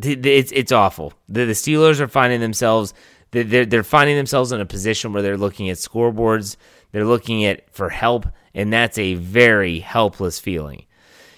It's 0.01 0.53
it's 0.53 0.71
awful. 0.71 1.13
The, 1.29 1.47
the 1.47 1.53
Steelers 1.55 1.99
are 1.99 2.07
finding 2.07 2.39
themselves 2.39 2.95
they're 3.33 3.67
they're 3.67 3.83
finding 3.83 4.17
themselves 4.17 4.53
in 4.53 4.61
a 4.61 4.67
position 4.67 5.13
where 5.13 5.21
they're 5.23 5.37
looking 5.37 5.69
at 5.71 5.79
scoreboards, 5.79 6.55
they're 6.93 7.05
looking 7.05 7.45
at 7.45 7.69
for 7.75 7.89
help, 7.89 8.27
and 8.55 8.73
that's 8.73 8.97
a 8.97 9.15
very 9.15 9.81
helpless 9.81 10.39
feeling. 10.39 10.85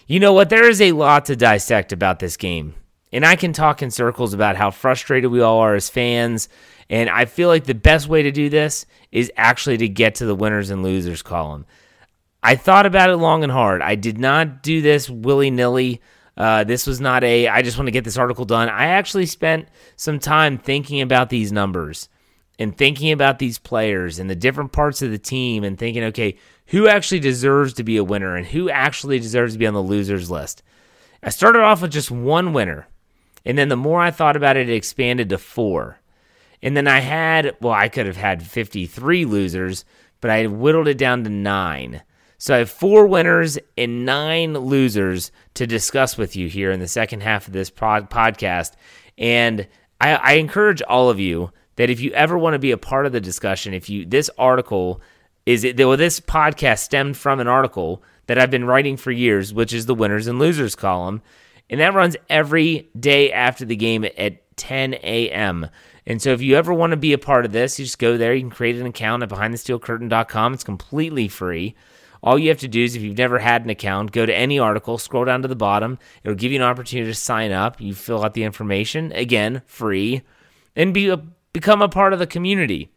You 0.06 0.20
know 0.20 0.34
what? 0.34 0.50
There 0.50 0.68
is 0.68 0.82
a 0.82 0.92
lot 0.92 1.24
to 1.26 1.36
dissect 1.36 1.90
about 1.90 2.18
this 2.18 2.36
game. 2.36 2.74
And 3.12 3.26
I 3.26 3.36
can 3.36 3.52
talk 3.52 3.82
in 3.82 3.90
circles 3.90 4.32
about 4.32 4.56
how 4.56 4.70
frustrated 4.70 5.30
we 5.30 5.40
all 5.40 5.58
are 5.58 5.74
as 5.74 5.90
fans. 5.90 6.48
And 6.88 7.10
I 7.10 7.26
feel 7.26 7.48
like 7.48 7.64
the 7.64 7.74
best 7.74 8.08
way 8.08 8.22
to 8.22 8.30
do 8.30 8.48
this 8.48 8.86
is 9.10 9.30
actually 9.36 9.76
to 9.78 9.88
get 9.88 10.16
to 10.16 10.26
the 10.26 10.34
winners 10.34 10.70
and 10.70 10.82
losers 10.82 11.22
column. 11.22 11.66
I 12.42 12.56
thought 12.56 12.86
about 12.86 13.10
it 13.10 13.18
long 13.18 13.42
and 13.42 13.52
hard. 13.52 13.82
I 13.82 13.94
did 13.94 14.18
not 14.18 14.62
do 14.62 14.80
this 14.80 15.08
willy 15.08 15.50
nilly. 15.50 16.00
Uh, 16.36 16.64
this 16.64 16.86
was 16.86 17.00
not 17.00 17.22
a, 17.22 17.48
I 17.48 17.62
just 17.62 17.76
want 17.76 17.86
to 17.86 17.92
get 17.92 18.04
this 18.04 18.16
article 18.16 18.44
done. 18.44 18.68
I 18.68 18.86
actually 18.86 19.26
spent 19.26 19.68
some 19.96 20.18
time 20.18 20.58
thinking 20.58 21.02
about 21.02 21.28
these 21.28 21.52
numbers 21.52 22.08
and 22.58 22.76
thinking 22.76 23.12
about 23.12 23.38
these 23.38 23.58
players 23.58 24.18
and 24.18 24.28
the 24.28 24.34
different 24.34 24.72
parts 24.72 25.02
of 25.02 25.10
the 25.10 25.18
team 25.18 25.62
and 25.64 25.78
thinking, 25.78 26.04
okay, 26.04 26.36
who 26.66 26.88
actually 26.88 27.20
deserves 27.20 27.74
to 27.74 27.84
be 27.84 27.96
a 27.96 28.04
winner 28.04 28.34
and 28.34 28.46
who 28.46 28.70
actually 28.70 29.18
deserves 29.18 29.52
to 29.52 29.58
be 29.58 29.66
on 29.66 29.74
the 29.74 29.82
losers 29.82 30.30
list. 30.30 30.62
I 31.22 31.30
started 31.30 31.60
off 31.60 31.82
with 31.82 31.92
just 31.92 32.10
one 32.10 32.52
winner, 32.52 32.88
and 33.44 33.58
then 33.58 33.68
the 33.68 33.76
more 33.76 34.00
I 34.00 34.10
thought 34.10 34.36
about 34.36 34.56
it, 34.56 34.68
it 34.68 34.74
expanded 34.74 35.28
to 35.30 35.38
four. 35.38 35.98
And 36.62 36.76
then 36.76 36.86
I 36.86 37.00
had, 37.00 37.56
well, 37.60 37.72
I 37.72 37.88
could 37.88 38.06
have 38.06 38.16
had 38.16 38.42
53 38.42 39.24
losers, 39.24 39.84
but 40.20 40.30
I 40.30 40.46
whittled 40.46 40.88
it 40.88 40.98
down 40.98 41.24
to 41.24 41.30
nine. 41.30 42.02
So 42.38 42.54
I 42.54 42.58
have 42.58 42.70
four 42.70 43.06
winners 43.06 43.58
and 43.76 44.04
nine 44.04 44.54
losers 44.54 45.30
to 45.54 45.66
discuss 45.66 46.16
with 46.16 46.34
you 46.34 46.48
here 46.48 46.70
in 46.70 46.80
the 46.80 46.88
second 46.88 47.22
half 47.22 47.46
of 47.46 47.52
this 47.52 47.70
pod- 47.70 48.10
podcast. 48.10 48.72
And 49.18 49.68
I, 50.00 50.14
I 50.14 50.32
encourage 50.34 50.82
all 50.82 51.08
of 51.08 51.20
you 51.20 51.52
that 51.76 51.90
if 51.90 52.00
you 52.00 52.10
ever 52.12 52.36
want 52.36 52.54
to 52.54 52.58
be 52.58 52.72
a 52.72 52.78
part 52.78 53.06
of 53.06 53.12
the 53.12 53.20
discussion, 53.20 53.74
if 53.74 53.88
you 53.88 54.04
this 54.04 54.28
article 54.38 55.00
is 55.46 55.64
it 55.64 55.78
well, 55.78 55.96
this 55.96 56.20
podcast 56.20 56.80
stemmed 56.80 57.16
from 57.16 57.40
an 57.40 57.48
article 57.48 58.02
that 58.26 58.38
I've 58.38 58.50
been 58.50 58.64
writing 58.64 58.96
for 58.96 59.10
years, 59.10 59.52
which 59.52 59.72
is 59.72 59.86
the 59.86 59.94
winners 59.94 60.26
and 60.26 60.38
losers 60.38 60.74
column. 60.74 61.22
And 61.72 61.80
that 61.80 61.94
runs 61.94 62.18
every 62.28 62.90
day 63.00 63.32
after 63.32 63.64
the 63.64 63.76
game 63.76 64.04
at 64.04 64.56
10 64.58 64.92
a.m. 64.92 65.68
And 66.06 66.20
so 66.20 66.30
if 66.32 66.42
you 66.42 66.54
ever 66.56 66.74
want 66.74 66.90
to 66.90 66.98
be 66.98 67.14
a 67.14 67.18
part 67.18 67.46
of 67.46 67.52
this, 67.52 67.78
you 67.78 67.86
just 67.86 67.98
go 67.98 68.18
there. 68.18 68.34
You 68.34 68.42
can 68.42 68.50
create 68.50 68.76
an 68.76 68.84
account 68.84 69.22
at 69.22 69.30
behindthesteelcurtain.com. 69.30 70.52
It's 70.52 70.64
completely 70.64 71.28
free. 71.28 71.74
All 72.22 72.38
you 72.38 72.50
have 72.50 72.58
to 72.58 72.68
do 72.68 72.84
is, 72.84 72.94
if 72.94 73.00
you've 73.00 73.16
never 73.16 73.38
had 73.38 73.64
an 73.64 73.70
account, 73.70 74.12
go 74.12 74.26
to 74.26 74.36
any 74.36 74.58
article, 74.58 74.98
scroll 74.98 75.24
down 75.24 75.40
to 75.42 75.48
the 75.48 75.56
bottom. 75.56 75.98
It'll 76.22 76.36
give 76.36 76.52
you 76.52 76.58
an 76.58 76.62
opportunity 76.62 77.10
to 77.10 77.14
sign 77.14 77.52
up. 77.52 77.80
You 77.80 77.94
fill 77.94 78.22
out 78.22 78.34
the 78.34 78.44
information, 78.44 79.10
again, 79.12 79.62
free, 79.64 80.22
and 80.76 80.92
be 80.92 81.08
a, 81.08 81.16
become 81.54 81.80
a 81.80 81.88
part 81.88 82.12
of 82.12 82.18
the 82.18 82.26
community. 82.26 82.92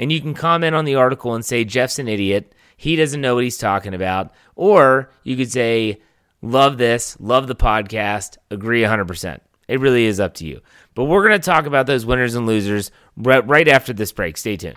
And 0.00 0.10
you 0.10 0.22
can 0.22 0.32
comment 0.32 0.74
on 0.74 0.86
the 0.86 0.94
article 0.94 1.34
and 1.34 1.44
say, 1.44 1.62
Jeff's 1.62 1.98
an 1.98 2.08
idiot. 2.08 2.54
He 2.78 2.96
doesn't 2.96 3.20
know 3.20 3.34
what 3.34 3.44
he's 3.44 3.58
talking 3.58 3.92
about. 3.92 4.32
Or 4.56 5.10
you 5.24 5.36
could 5.36 5.52
say, 5.52 6.00
love 6.44 6.78
this, 6.78 7.16
love 7.18 7.46
the 7.46 7.56
podcast, 7.56 8.36
agree 8.50 8.82
100%. 8.82 9.40
It 9.66 9.80
really 9.80 10.04
is 10.04 10.20
up 10.20 10.34
to 10.34 10.46
you. 10.46 10.60
But 10.94 11.04
we're 11.04 11.26
going 11.26 11.40
to 11.40 11.44
talk 11.44 11.66
about 11.66 11.86
those 11.86 12.04
winners 12.04 12.34
and 12.34 12.46
losers 12.46 12.90
right 13.16 13.66
after 13.66 13.92
this 13.92 14.12
break. 14.12 14.36
Stay 14.36 14.56
tuned. 14.56 14.76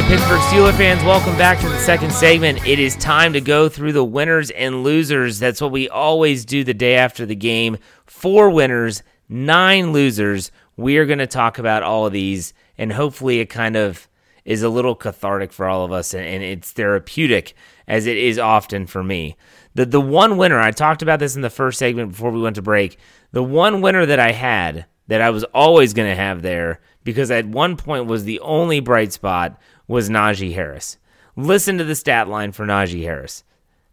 Right, 0.00 0.10
Pittsburgh 0.10 0.40
Steelers 0.40 0.76
fans, 0.76 1.04
welcome 1.04 1.38
back 1.38 1.60
to 1.60 1.68
the 1.68 1.78
second 1.78 2.12
segment. 2.12 2.66
It 2.66 2.80
is 2.80 2.96
time 2.96 3.32
to 3.32 3.40
go 3.40 3.68
through 3.68 3.92
the 3.92 4.02
winners 4.02 4.50
and 4.50 4.82
losers. 4.82 5.38
That's 5.38 5.60
what 5.60 5.70
we 5.70 5.88
always 5.88 6.44
do 6.44 6.64
the 6.64 6.74
day 6.74 6.96
after 6.96 7.24
the 7.24 7.36
game. 7.36 7.78
Four 8.04 8.50
winners, 8.50 9.04
nine 9.28 9.92
losers. 9.92 10.50
We 10.76 10.96
are 10.96 11.06
going 11.06 11.20
to 11.20 11.28
talk 11.28 11.60
about 11.60 11.84
all 11.84 12.06
of 12.06 12.12
these, 12.12 12.54
and 12.76 12.92
hopefully, 12.92 13.38
it 13.38 13.46
kind 13.46 13.76
of 13.76 14.08
is 14.44 14.64
a 14.64 14.68
little 14.68 14.96
cathartic 14.96 15.52
for 15.52 15.68
all 15.68 15.84
of 15.84 15.92
us, 15.92 16.12
and 16.12 16.42
it's 16.42 16.72
therapeutic 16.72 17.54
as 17.86 18.06
it 18.06 18.16
is 18.16 18.36
often 18.36 18.88
for 18.88 19.04
me. 19.04 19.36
The 19.76 19.86
the 19.86 20.00
one 20.00 20.36
winner 20.38 20.58
I 20.58 20.72
talked 20.72 21.02
about 21.02 21.20
this 21.20 21.36
in 21.36 21.42
the 21.42 21.50
first 21.50 21.78
segment 21.78 22.10
before 22.10 22.32
we 22.32 22.40
went 22.40 22.56
to 22.56 22.62
break. 22.62 22.98
The 23.30 23.44
one 23.44 23.80
winner 23.80 24.04
that 24.06 24.18
I 24.18 24.32
had 24.32 24.86
that 25.06 25.20
I 25.20 25.30
was 25.30 25.44
always 25.44 25.94
going 25.94 26.10
to 26.10 26.16
have 26.16 26.42
there 26.42 26.80
because 27.04 27.30
at 27.30 27.46
one 27.46 27.76
point 27.76 28.06
was 28.06 28.24
the 28.24 28.40
only 28.40 28.80
bright 28.80 29.12
spot 29.12 29.60
was 29.86 30.10
Najee 30.10 30.54
Harris. 30.54 30.98
Listen 31.36 31.78
to 31.78 31.84
the 31.84 31.94
stat 31.94 32.28
line 32.28 32.52
for 32.52 32.66
Najee 32.66 33.02
Harris 33.02 33.44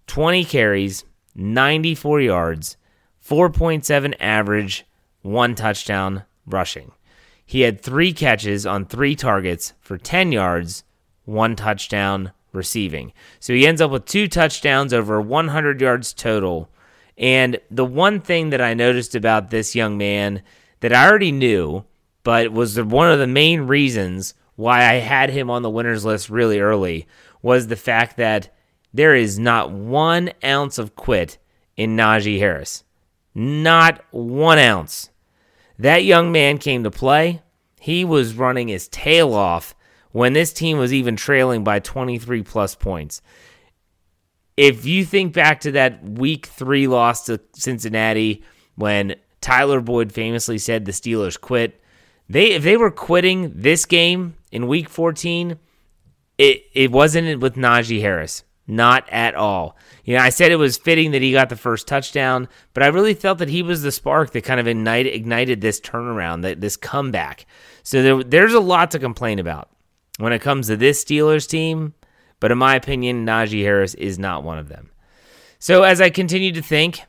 20 0.07 0.45
carries, 0.45 1.05
94 1.35 2.21
yards, 2.21 2.77
4.7 3.25 4.13
average, 4.19 4.85
one 5.21 5.55
touchdown 5.55 6.23
rushing. 6.45 6.91
He 7.45 7.61
had 7.61 7.81
three 7.81 8.13
catches 8.13 8.65
on 8.65 8.85
three 8.85 9.15
targets 9.15 9.73
for 9.79 9.97
10 9.97 10.31
yards, 10.31 10.83
one 11.25 11.55
touchdown 11.55 12.31
receiving. 12.51 13.13
So 13.39 13.53
he 13.53 13.67
ends 13.67 13.81
up 13.81 13.91
with 13.91 14.05
two 14.05 14.27
touchdowns 14.27 14.93
over 14.93 15.21
100 15.21 15.81
yards 15.81 16.13
total. 16.13 16.69
And 17.17 17.59
the 17.69 17.85
one 17.85 18.19
thing 18.19 18.49
that 18.49 18.61
I 18.61 18.73
noticed 18.73 19.15
about 19.15 19.49
this 19.49 19.75
young 19.75 19.97
man 19.97 20.41
that 20.79 20.93
I 20.93 21.07
already 21.07 21.31
knew 21.31 21.85
but 22.23 22.51
was 22.51 22.79
one 22.79 23.11
of 23.11 23.19
the 23.19 23.27
main 23.27 23.61
reasons 23.61 24.33
why 24.61 24.87
I 24.87 24.93
had 24.99 25.31
him 25.31 25.49
on 25.49 25.63
the 25.63 25.71
winners 25.71 26.05
list 26.05 26.29
really 26.29 26.59
early 26.59 27.07
was 27.41 27.65
the 27.65 27.75
fact 27.75 28.17
that 28.17 28.55
there 28.93 29.15
is 29.15 29.39
not 29.39 29.71
one 29.71 30.31
ounce 30.43 30.77
of 30.77 30.95
quit 30.95 31.39
in 31.75 31.97
Najee 31.97 32.37
Harris. 32.37 32.83
Not 33.33 34.03
one 34.11 34.59
ounce. 34.59 35.09
That 35.79 36.03
young 36.03 36.31
man 36.31 36.59
came 36.59 36.83
to 36.83 36.91
play. 36.91 37.41
He 37.79 38.05
was 38.05 38.35
running 38.35 38.67
his 38.67 38.87
tail 38.87 39.33
off 39.33 39.73
when 40.11 40.33
this 40.33 40.53
team 40.53 40.77
was 40.77 40.93
even 40.93 41.15
trailing 41.15 41.63
by 41.63 41.79
23 41.79 42.43
plus 42.43 42.75
points. 42.75 43.23
If 44.57 44.85
you 44.85 45.05
think 45.05 45.33
back 45.33 45.61
to 45.61 45.71
that 45.71 46.03
week 46.03 46.45
three 46.45 46.85
loss 46.85 47.25
to 47.25 47.41
Cincinnati 47.53 48.43
when 48.75 49.15
Tyler 49.39 49.81
Boyd 49.81 50.11
famously 50.11 50.59
said 50.59 50.85
the 50.85 50.91
Steelers 50.91 51.39
quit, 51.41 51.81
they 52.29 52.51
if 52.51 52.61
they 52.61 52.77
were 52.77 52.91
quitting 52.91 53.51
this 53.55 53.85
game 53.85 54.35
in 54.51 54.67
week 54.67 54.89
14, 54.89 55.57
it 56.37 56.63
it 56.73 56.91
wasn't 56.91 57.39
with 57.39 57.55
Najee 57.55 58.01
Harris. 58.01 58.43
Not 58.67 59.09
at 59.09 59.35
all. 59.35 59.75
You 60.05 60.15
know, 60.15 60.23
I 60.23 60.29
said 60.29 60.51
it 60.51 60.57
was 60.57 60.77
fitting 60.77 61.11
that 61.11 61.21
he 61.21 61.31
got 61.31 61.49
the 61.49 61.55
first 61.55 61.87
touchdown, 61.87 62.47
but 62.73 62.83
I 62.83 62.87
really 62.87 63.13
felt 63.13 63.39
that 63.39 63.49
he 63.49 63.63
was 63.63 63.81
the 63.81 63.91
spark 63.91 64.31
that 64.31 64.43
kind 64.43 64.59
of 64.59 64.67
ignited, 64.67 65.13
ignited 65.13 65.59
this 65.59 65.81
turnaround, 65.81 66.43
that 66.43 66.61
this 66.61 66.77
comeback. 66.77 67.45
So 67.83 68.01
there, 68.01 68.23
there's 68.23 68.53
a 68.53 68.59
lot 68.59 68.91
to 68.91 68.99
complain 68.99 69.39
about 69.39 69.69
when 70.19 70.31
it 70.31 70.39
comes 70.39 70.67
to 70.67 70.77
this 70.77 71.03
Steelers 71.03 71.49
team, 71.49 71.95
but 72.39 72.51
in 72.51 72.57
my 72.59 72.75
opinion, 72.75 73.25
Najee 73.25 73.63
Harris 73.63 73.93
is 73.95 74.17
not 74.17 74.43
one 74.43 74.57
of 74.57 74.69
them. 74.69 74.91
So 75.59 75.83
as 75.83 75.99
I 75.99 76.09
continued 76.09 76.55
to 76.55 76.61
think, 76.61 77.01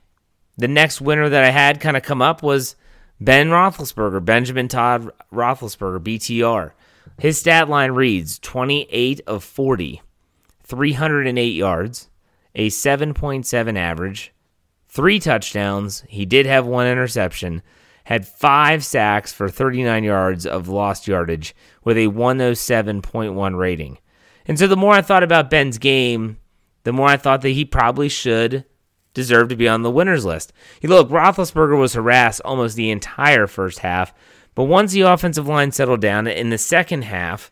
the 0.56 0.68
next 0.68 1.00
winner 1.00 1.28
that 1.28 1.44
I 1.44 1.50
had 1.50 1.80
kind 1.80 1.96
of 1.96 2.02
come 2.02 2.22
up 2.22 2.42
was 2.42 2.76
Ben 3.20 3.48
Roethlisberger, 3.48 4.24
Benjamin 4.24 4.68
Todd 4.68 5.10
Roethlisberger, 5.32 6.00
BTR. 6.00 6.72
His 7.18 7.38
stat 7.38 7.68
line 7.68 7.92
reads 7.92 8.38
28 8.38 9.20
of 9.26 9.44
40, 9.44 10.02
308 10.64 11.42
yards, 11.54 12.10
a 12.54 12.68
7.7 12.68 13.76
average, 13.76 14.32
three 14.88 15.18
touchdowns. 15.18 16.04
He 16.08 16.26
did 16.26 16.46
have 16.46 16.66
one 16.66 16.86
interception, 16.86 17.62
had 18.04 18.26
five 18.26 18.84
sacks 18.84 19.32
for 19.32 19.48
39 19.48 20.04
yards 20.04 20.46
of 20.46 20.68
lost 20.68 21.06
yardage 21.06 21.54
with 21.84 21.96
a 21.96 22.08
107.1 22.08 23.56
rating. 23.56 23.98
And 24.46 24.58
so 24.58 24.66
the 24.66 24.76
more 24.76 24.94
I 24.94 25.02
thought 25.02 25.22
about 25.22 25.50
Ben's 25.50 25.78
game, 25.78 26.38
the 26.84 26.92
more 26.92 27.08
I 27.08 27.16
thought 27.16 27.42
that 27.42 27.50
he 27.50 27.64
probably 27.64 28.08
should 28.08 28.64
deserve 29.14 29.48
to 29.48 29.56
be 29.56 29.68
on 29.68 29.82
the 29.82 29.90
winners 29.90 30.24
list. 30.24 30.52
You 30.80 30.88
look, 30.88 31.10
Roethlisberger 31.10 31.78
was 31.78 31.94
harassed 31.94 32.40
almost 32.44 32.76
the 32.76 32.90
entire 32.90 33.46
first 33.46 33.80
half, 33.80 34.12
but 34.54 34.64
once 34.64 34.92
the 34.92 35.02
offensive 35.02 35.48
line 35.48 35.72
settled 35.72 36.00
down 36.00 36.26
in 36.26 36.50
the 36.50 36.58
second 36.58 37.02
half, 37.02 37.50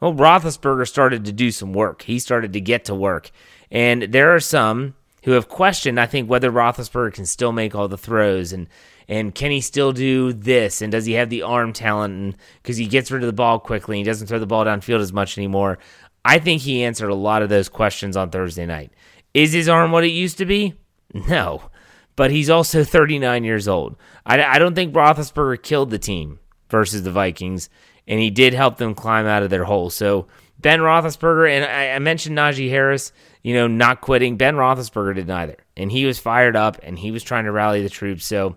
well, 0.00 0.14
Roethlisberger 0.14 0.86
started 0.86 1.24
to 1.24 1.32
do 1.32 1.50
some 1.50 1.72
work. 1.72 2.02
He 2.02 2.18
started 2.18 2.52
to 2.52 2.60
get 2.60 2.84
to 2.86 2.94
work, 2.94 3.30
and 3.70 4.02
there 4.02 4.34
are 4.34 4.40
some 4.40 4.94
who 5.24 5.32
have 5.32 5.48
questioned, 5.48 6.00
I 6.00 6.06
think, 6.06 6.30
whether 6.30 6.50
Roethlisberger 6.50 7.12
can 7.12 7.26
still 7.26 7.52
make 7.52 7.74
all 7.74 7.88
the 7.88 7.98
throws 7.98 8.52
and 8.52 8.68
and 9.08 9.34
can 9.34 9.50
he 9.50 9.62
still 9.62 9.92
do 9.92 10.34
this 10.34 10.82
and 10.82 10.92
does 10.92 11.06
he 11.06 11.14
have 11.14 11.30
the 11.30 11.42
arm 11.42 11.72
talent 11.72 12.14
and 12.14 12.36
because 12.62 12.76
he 12.76 12.86
gets 12.86 13.10
rid 13.10 13.22
of 13.22 13.26
the 13.26 13.32
ball 13.32 13.58
quickly 13.58 13.96
and 13.96 14.06
he 14.06 14.10
doesn't 14.10 14.26
throw 14.26 14.38
the 14.38 14.46
ball 14.46 14.64
downfield 14.66 15.00
as 15.00 15.14
much 15.14 15.38
anymore. 15.38 15.78
I 16.24 16.38
think 16.38 16.60
he 16.62 16.84
answered 16.84 17.08
a 17.08 17.14
lot 17.14 17.42
of 17.42 17.48
those 17.48 17.70
questions 17.70 18.16
on 18.16 18.30
Thursday 18.30 18.66
night. 18.66 18.92
Is 19.32 19.52
his 19.52 19.68
arm 19.68 19.92
what 19.92 20.04
it 20.04 20.08
used 20.08 20.38
to 20.38 20.46
be? 20.46 20.74
No, 21.14 21.70
but 22.18 22.32
he's 22.32 22.50
also 22.50 22.82
39 22.84 23.44
years 23.44 23.68
old. 23.68 23.96
I, 24.26 24.42
I 24.42 24.58
don't 24.58 24.74
think 24.74 24.92
Roethlisberger 24.92 25.62
killed 25.62 25.90
the 25.90 26.00
team 26.00 26.40
versus 26.68 27.04
the 27.04 27.12
Vikings, 27.12 27.70
and 28.08 28.18
he 28.18 28.28
did 28.28 28.52
help 28.52 28.76
them 28.76 28.94
climb 28.94 29.26
out 29.26 29.44
of 29.44 29.50
their 29.50 29.64
hole. 29.64 29.88
So 29.88 30.26
Ben 30.58 30.80
Roethlisberger, 30.80 31.48
and 31.48 31.64
I, 31.64 31.94
I 31.94 31.98
mentioned 32.00 32.36
Najee 32.36 32.70
Harris, 32.70 33.12
you 33.42 33.54
know, 33.54 33.68
not 33.68 34.00
quitting. 34.00 34.36
Ben 34.36 34.56
Roethlisberger 34.56 35.14
did 35.14 35.28
neither, 35.28 35.58
and 35.76 35.92
he 35.92 36.04
was 36.04 36.18
fired 36.18 36.56
up, 36.56 36.78
and 36.82 36.98
he 36.98 37.12
was 37.12 37.22
trying 37.22 37.44
to 37.44 37.52
rally 37.52 37.82
the 37.82 37.88
troops. 37.88 38.26
So 38.26 38.56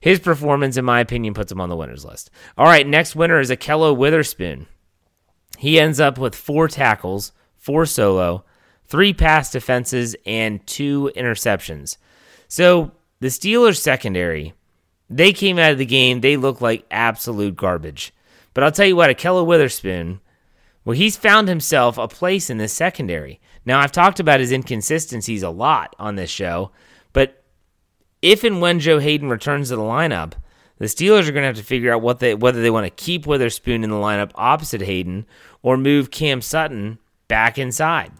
his 0.00 0.20
performance, 0.20 0.76
in 0.76 0.84
my 0.84 1.00
opinion, 1.00 1.34
puts 1.34 1.50
him 1.50 1.60
on 1.60 1.70
the 1.70 1.76
winners 1.76 2.04
list. 2.04 2.30
All 2.56 2.66
right, 2.66 2.86
next 2.86 3.16
winner 3.16 3.40
is 3.40 3.50
Ahkello 3.50 3.96
Witherspoon. 3.96 4.68
He 5.58 5.80
ends 5.80 5.98
up 5.98 6.16
with 6.16 6.36
four 6.36 6.68
tackles, 6.68 7.32
four 7.56 7.86
solo, 7.86 8.44
three 8.84 9.12
pass 9.12 9.50
defenses, 9.50 10.14
and 10.24 10.64
two 10.64 11.10
interceptions. 11.16 11.96
So 12.54 12.92
the 13.18 13.26
Steelers 13.30 13.80
secondary, 13.80 14.54
they 15.10 15.32
came 15.32 15.58
out 15.58 15.72
of 15.72 15.78
the 15.78 15.84
game, 15.84 16.20
they 16.20 16.36
look 16.36 16.60
like 16.60 16.86
absolute 16.88 17.56
garbage. 17.56 18.12
But 18.52 18.62
I'll 18.62 18.70
tell 18.70 18.86
you 18.86 18.94
what, 18.94 19.10
Ahkello 19.10 19.44
Witherspoon, 19.44 20.20
well, 20.84 20.96
he's 20.96 21.16
found 21.16 21.48
himself 21.48 21.98
a 21.98 22.06
place 22.06 22.50
in 22.50 22.58
the 22.58 22.68
secondary. 22.68 23.40
Now, 23.66 23.80
I've 23.80 23.90
talked 23.90 24.20
about 24.20 24.38
his 24.38 24.52
inconsistencies 24.52 25.42
a 25.42 25.50
lot 25.50 25.96
on 25.98 26.14
this 26.14 26.30
show, 26.30 26.70
but 27.12 27.42
if 28.22 28.44
and 28.44 28.60
when 28.60 28.78
Joe 28.78 29.00
Haden 29.00 29.28
returns 29.28 29.70
to 29.70 29.74
the 29.74 29.82
lineup, 29.82 30.34
the 30.78 30.84
Steelers 30.84 31.26
are 31.26 31.32
going 31.32 31.42
to 31.42 31.48
have 31.48 31.56
to 31.56 31.64
figure 31.64 31.92
out 31.92 32.02
what 32.02 32.20
they 32.20 32.36
whether 32.36 32.62
they 32.62 32.70
want 32.70 32.86
to 32.86 33.04
keep 33.04 33.26
Witherspoon 33.26 33.82
in 33.82 33.90
the 33.90 33.96
lineup 33.96 34.30
opposite 34.36 34.82
Haden 34.82 35.26
or 35.62 35.76
move 35.76 36.12
Cam 36.12 36.40
Sutton 36.40 37.00
back 37.26 37.58
inside. 37.58 38.12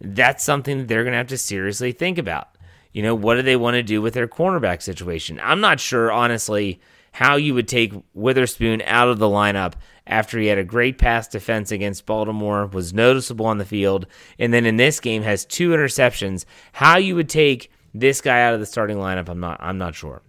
That's 0.00 0.42
something 0.42 0.78
that 0.78 0.88
they're 0.88 1.04
going 1.04 1.12
to 1.12 1.18
have 1.18 1.26
to 1.26 1.36
seriously 1.36 1.92
think 1.92 2.16
about. 2.16 2.51
You 2.92 3.02
know, 3.02 3.14
what 3.14 3.36
do 3.36 3.42
they 3.42 3.56
want 3.56 3.74
to 3.74 3.82
do 3.82 4.02
with 4.02 4.14
their 4.14 4.28
cornerback 4.28 4.82
situation? 4.82 5.40
I'm 5.42 5.60
not 5.60 5.80
sure, 5.80 6.12
honestly, 6.12 6.80
how 7.12 7.36
you 7.36 7.54
would 7.54 7.68
take 7.68 7.92
Witherspoon 8.14 8.82
out 8.86 9.08
of 9.08 9.18
the 9.18 9.28
lineup 9.28 9.74
after 10.06 10.38
he 10.38 10.46
had 10.48 10.58
a 10.58 10.64
great 10.64 10.98
pass 10.98 11.28
defense 11.28 11.70
against 11.70 12.06
Baltimore, 12.06 12.66
was 12.66 12.92
noticeable 12.92 13.46
on 13.46 13.58
the 13.58 13.64
field, 13.64 14.06
and 14.38 14.52
then 14.52 14.66
in 14.66 14.76
this 14.76 14.98
game 14.98 15.22
has 15.22 15.44
two 15.44 15.70
interceptions. 15.70 16.44
How 16.72 16.98
you 16.98 17.14
would 17.14 17.28
take 17.28 17.70
this 17.94 18.20
guy 18.20 18.42
out 18.42 18.54
of 18.54 18.60
the 18.60 18.66
starting 18.66 18.96
lineup, 18.96 19.28
I'm 19.28 19.40
not 19.40 19.58
I'm 19.60 19.78
not 19.78 19.94
sure. 19.94 20.22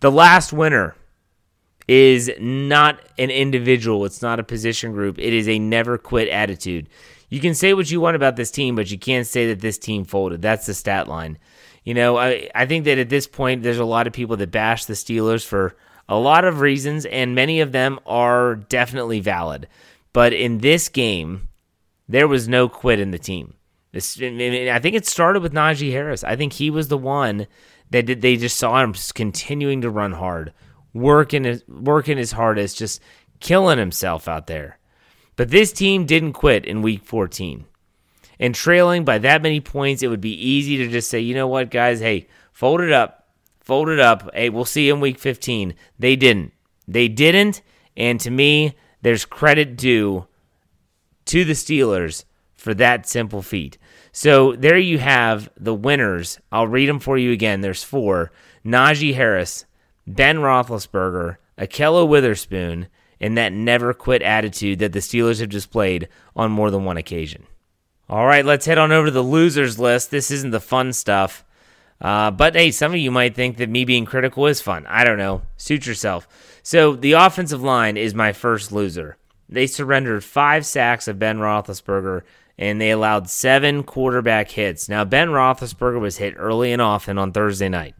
The 0.00 0.10
last 0.10 0.52
winner 0.52 0.94
is 1.88 2.30
not 2.38 3.00
an 3.18 3.30
individual, 3.30 4.04
it's 4.04 4.22
not 4.22 4.38
a 4.38 4.44
position 4.44 4.92
group. 4.92 5.18
It 5.18 5.32
is 5.32 5.48
a 5.48 5.58
never 5.58 5.98
quit 5.98 6.28
attitude. 6.28 6.88
You 7.30 7.40
can 7.40 7.54
say 7.54 7.74
what 7.74 7.90
you 7.90 8.00
want 8.00 8.16
about 8.16 8.36
this 8.36 8.50
team, 8.50 8.76
but 8.76 8.90
you 8.90 8.98
can't 8.98 9.26
say 9.26 9.48
that 9.48 9.60
this 9.60 9.78
team 9.78 10.04
folded. 10.04 10.42
That's 10.42 10.66
the 10.66 10.74
stat 10.74 11.08
line. 11.08 11.38
You 11.84 11.94
know, 11.94 12.18
I, 12.18 12.48
I 12.54 12.66
think 12.66 12.84
that 12.84 12.98
at 12.98 13.08
this 13.08 13.26
point, 13.26 13.62
there's 13.62 13.78
a 13.78 13.84
lot 13.84 14.06
of 14.06 14.12
people 14.12 14.36
that 14.36 14.50
bash 14.50 14.84
the 14.84 14.94
Steelers 14.94 15.44
for 15.44 15.74
a 16.08 16.18
lot 16.18 16.44
of 16.44 16.60
reasons, 16.60 17.06
and 17.06 17.34
many 17.34 17.60
of 17.60 17.72
them 17.72 17.98
are 18.04 18.56
definitely 18.56 19.20
valid. 19.20 19.68
But 20.12 20.32
in 20.32 20.58
this 20.58 20.88
game, 20.88 21.48
there 22.08 22.28
was 22.28 22.48
no 22.48 22.68
quit 22.68 22.98
in 22.98 23.12
the 23.12 23.18
team. 23.18 23.54
This, 23.92 24.20
I 24.20 24.78
think 24.80 24.94
it 24.94 25.06
started 25.06 25.42
with 25.42 25.52
Najee 25.52 25.92
Harris. 25.92 26.22
I 26.22 26.36
think 26.36 26.52
he 26.52 26.70
was 26.70 26.88
the 26.88 26.98
one 26.98 27.46
that 27.90 28.06
did, 28.06 28.22
they 28.22 28.36
just 28.36 28.56
saw 28.56 28.82
him 28.82 28.92
just 28.92 29.14
continuing 29.14 29.80
to 29.80 29.90
run 29.90 30.12
hard, 30.12 30.52
working 30.92 31.44
his, 31.44 31.66
working 31.68 32.18
his 32.18 32.32
hardest, 32.32 32.78
just 32.78 33.00
killing 33.40 33.78
himself 33.78 34.28
out 34.28 34.46
there. 34.46 34.78
But 35.36 35.50
this 35.50 35.72
team 35.72 36.06
didn't 36.06 36.34
quit 36.34 36.64
in 36.64 36.82
week 36.82 37.04
14. 37.04 37.64
And 38.40 38.54
trailing 38.54 39.04
by 39.04 39.18
that 39.18 39.42
many 39.42 39.60
points, 39.60 40.02
it 40.02 40.08
would 40.08 40.22
be 40.22 40.34
easy 40.34 40.78
to 40.78 40.88
just 40.88 41.10
say, 41.10 41.20
you 41.20 41.34
know 41.34 41.46
what, 41.46 41.70
guys, 41.70 42.00
hey, 42.00 42.26
fold 42.52 42.80
it 42.80 42.90
up. 42.90 43.28
Fold 43.60 43.90
it 43.90 44.00
up. 44.00 44.30
Hey, 44.34 44.48
we'll 44.48 44.64
see 44.64 44.86
you 44.86 44.94
in 44.94 45.00
week 45.00 45.18
15. 45.18 45.74
They 45.98 46.16
didn't. 46.16 46.52
They 46.88 47.06
didn't. 47.06 47.60
And 47.96 48.18
to 48.20 48.30
me, 48.30 48.74
there's 49.02 49.26
credit 49.26 49.76
due 49.76 50.26
to 51.26 51.44
the 51.44 51.52
Steelers 51.52 52.24
for 52.56 52.72
that 52.74 53.06
simple 53.06 53.42
feat. 53.42 53.76
So 54.10 54.56
there 54.56 54.78
you 54.78 54.98
have 54.98 55.50
the 55.56 55.74
winners. 55.74 56.40
I'll 56.50 56.66
read 56.66 56.88
them 56.88 56.98
for 56.98 57.18
you 57.18 57.32
again. 57.32 57.60
There's 57.60 57.84
four 57.84 58.32
Najee 58.64 59.14
Harris, 59.14 59.66
Ben 60.06 60.38
Roethlisberger, 60.38 61.36
Ahkello 61.58 62.08
Witherspoon, 62.08 62.88
and 63.20 63.36
that 63.36 63.52
never 63.52 63.92
quit 63.92 64.22
attitude 64.22 64.78
that 64.78 64.92
the 64.92 64.98
Steelers 65.00 65.40
have 65.40 65.50
displayed 65.50 66.08
on 66.34 66.50
more 66.50 66.70
than 66.70 66.84
one 66.84 66.96
occasion. 66.96 67.46
All 68.10 68.26
right, 68.26 68.44
let's 68.44 68.66
head 68.66 68.76
on 68.76 68.90
over 68.90 69.06
to 69.06 69.12
the 69.12 69.22
losers 69.22 69.78
list. 69.78 70.10
This 70.10 70.32
isn't 70.32 70.50
the 70.50 70.58
fun 70.58 70.92
stuff. 70.92 71.44
Uh, 72.00 72.32
but 72.32 72.56
hey, 72.56 72.72
some 72.72 72.90
of 72.90 72.98
you 72.98 73.12
might 73.12 73.36
think 73.36 73.58
that 73.58 73.68
me 73.68 73.84
being 73.84 74.04
critical 74.04 74.48
is 74.48 74.60
fun. 74.60 74.84
I 74.88 75.04
don't 75.04 75.16
know. 75.16 75.42
Suit 75.56 75.86
yourself. 75.86 76.26
So 76.64 76.96
the 76.96 77.12
offensive 77.12 77.62
line 77.62 77.96
is 77.96 78.12
my 78.12 78.32
first 78.32 78.72
loser. 78.72 79.16
They 79.48 79.68
surrendered 79.68 80.24
five 80.24 80.66
sacks 80.66 81.06
of 81.06 81.20
Ben 81.20 81.38
Roethlisberger 81.38 82.22
and 82.58 82.80
they 82.80 82.90
allowed 82.90 83.30
seven 83.30 83.84
quarterback 83.84 84.50
hits. 84.50 84.88
Now, 84.88 85.04
Ben 85.04 85.28
Roethlisberger 85.28 86.00
was 86.00 86.16
hit 86.16 86.34
early 86.36 86.72
and 86.72 86.82
often 86.82 87.16
on 87.16 87.30
Thursday 87.30 87.68
night, 87.68 87.94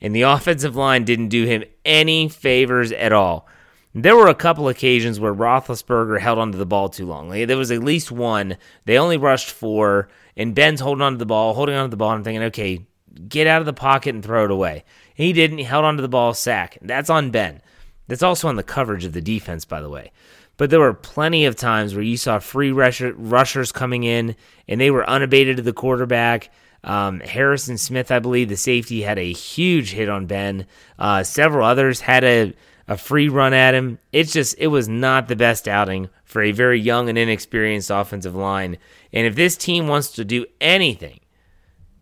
and 0.00 0.14
the 0.14 0.22
offensive 0.22 0.74
line 0.74 1.04
didn't 1.04 1.28
do 1.28 1.46
him 1.46 1.62
any 1.84 2.28
favors 2.28 2.90
at 2.90 3.12
all. 3.12 3.46
There 3.96 4.16
were 4.16 4.26
a 4.26 4.34
couple 4.34 4.68
occasions 4.68 5.20
where 5.20 5.32
Roethlisberger 5.32 6.18
held 6.18 6.38
onto 6.38 6.58
the 6.58 6.66
ball 6.66 6.88
too 6.88 7.06
long. 7.06 7.30
There 7.30 7.56
was 7.56 7.70
at 7.70 7.84
least 7.84 8.10
one. 8.10 8.56
They 8.86 8.98
only 8.98 9.16
rushed 9.16 9.50
four, 9.50 10.08
and 10.36 10.54
Ben's 10.54 10.80
holding 10.80 11.02
onto 11.02 11.18
the 11.18 11.26
ball, 11.26 11.54
holding 11.54 11.76
onto 11.76 11.90
the 11.90 11.96
ball. 11.96 12.10
I'm 12.10 12.24
thinking, 12.24 12.42
okay, 12.44 12.86
get 13.28 13.46
out 13.46 13.60
of 13.60 13.66
the 13.66 13.72
pocket 13.72 14.14
and 14.14 14.24
throw 14.24 14.44
it 14.44 14.50
away. 14.50 14.84
He 15.14 15.32
didn't. 15.32 15.58
He 15.58 15.64
held 15.64 15.84
onto 15.84 16.02
the 16.02 16.08
ball, 16.08 16.34
sack. 16.34 16.76
That's 16.82 17.08
on 17.08 17.30
Ben. 17.30 17.62
That's 18.08 18.22
also 18.22 18.48
on 18.48 18.56
the 18.56 18.64
coverage 18.64 19.04
of 19.04 19.12
the 19.12 19.20
defense, 19.20 19.64
by 19.64 19.80
the 19.80 19.88
way. 19.88 20.10
But 20.56 20.70
there 20.70 20.80
were 20.80 20.92
plenty 20.92 21.46
of 21.46 21.54
times 21.54 21.94
where 21.94 22.02
you 22.02 22.16
saw 22.16 22.40
free 22.40 22.72
rusher, 22.72 23.12
rushers 23.14 23.70
coming 23.70 24.02
in, 24.02 24.34
and 24.68 24.80
they 24.80 24.90
were 24.90 25.08
unabated 25.08 25.56
to 25.58 25.62
the 25.62 25.72
quarterback. 25.72 26.50
Um, 26.82 27.20
Harrison 27.20 27.78
Smith, 27.78 28.10
I 28.10 28.18
believe, 28.18 28.48
the 28.48 28.56
safety, 28.56 29.02
had 29.02 29.18
a 29.18 29.32
huge 29.32 29.92
hit 29.92 30.08
on 30.08 30.26
Ben. 30.26 30.66
Uh, 30.98 31.22
several 31.22 31.64
others 31.66 32.00
had 32.00 32.24
a 32.24 32.54
a 32.86 32.96
free 32.96 33.28
run 33.28 33.54
at 33.54 33.74
him. 33.74 33.98
It's 34.12 34.32
just, 34.32 34.56
it 34.58 34.68
was 34.68 34.88
not 34.88 35.28
the 35.28 35.36
best 35.36 35.66
outing 35.66 36.10
for 36.24 36.42
a 36.42 36.52
very 36.52 36.80
young 36.80 37.08
and 37.08 37.16
inexperienced 37.16 37.90
offensive 37.90 38.34
line. 38.34 38.78
And 39.12 39.26
if 39.26 39.34
this 39.34 39.56
team 39.56 39.88
wants 39.88 40.10
to 40.12 40.24
do 40.24 40.46
anything, 40.60 41.20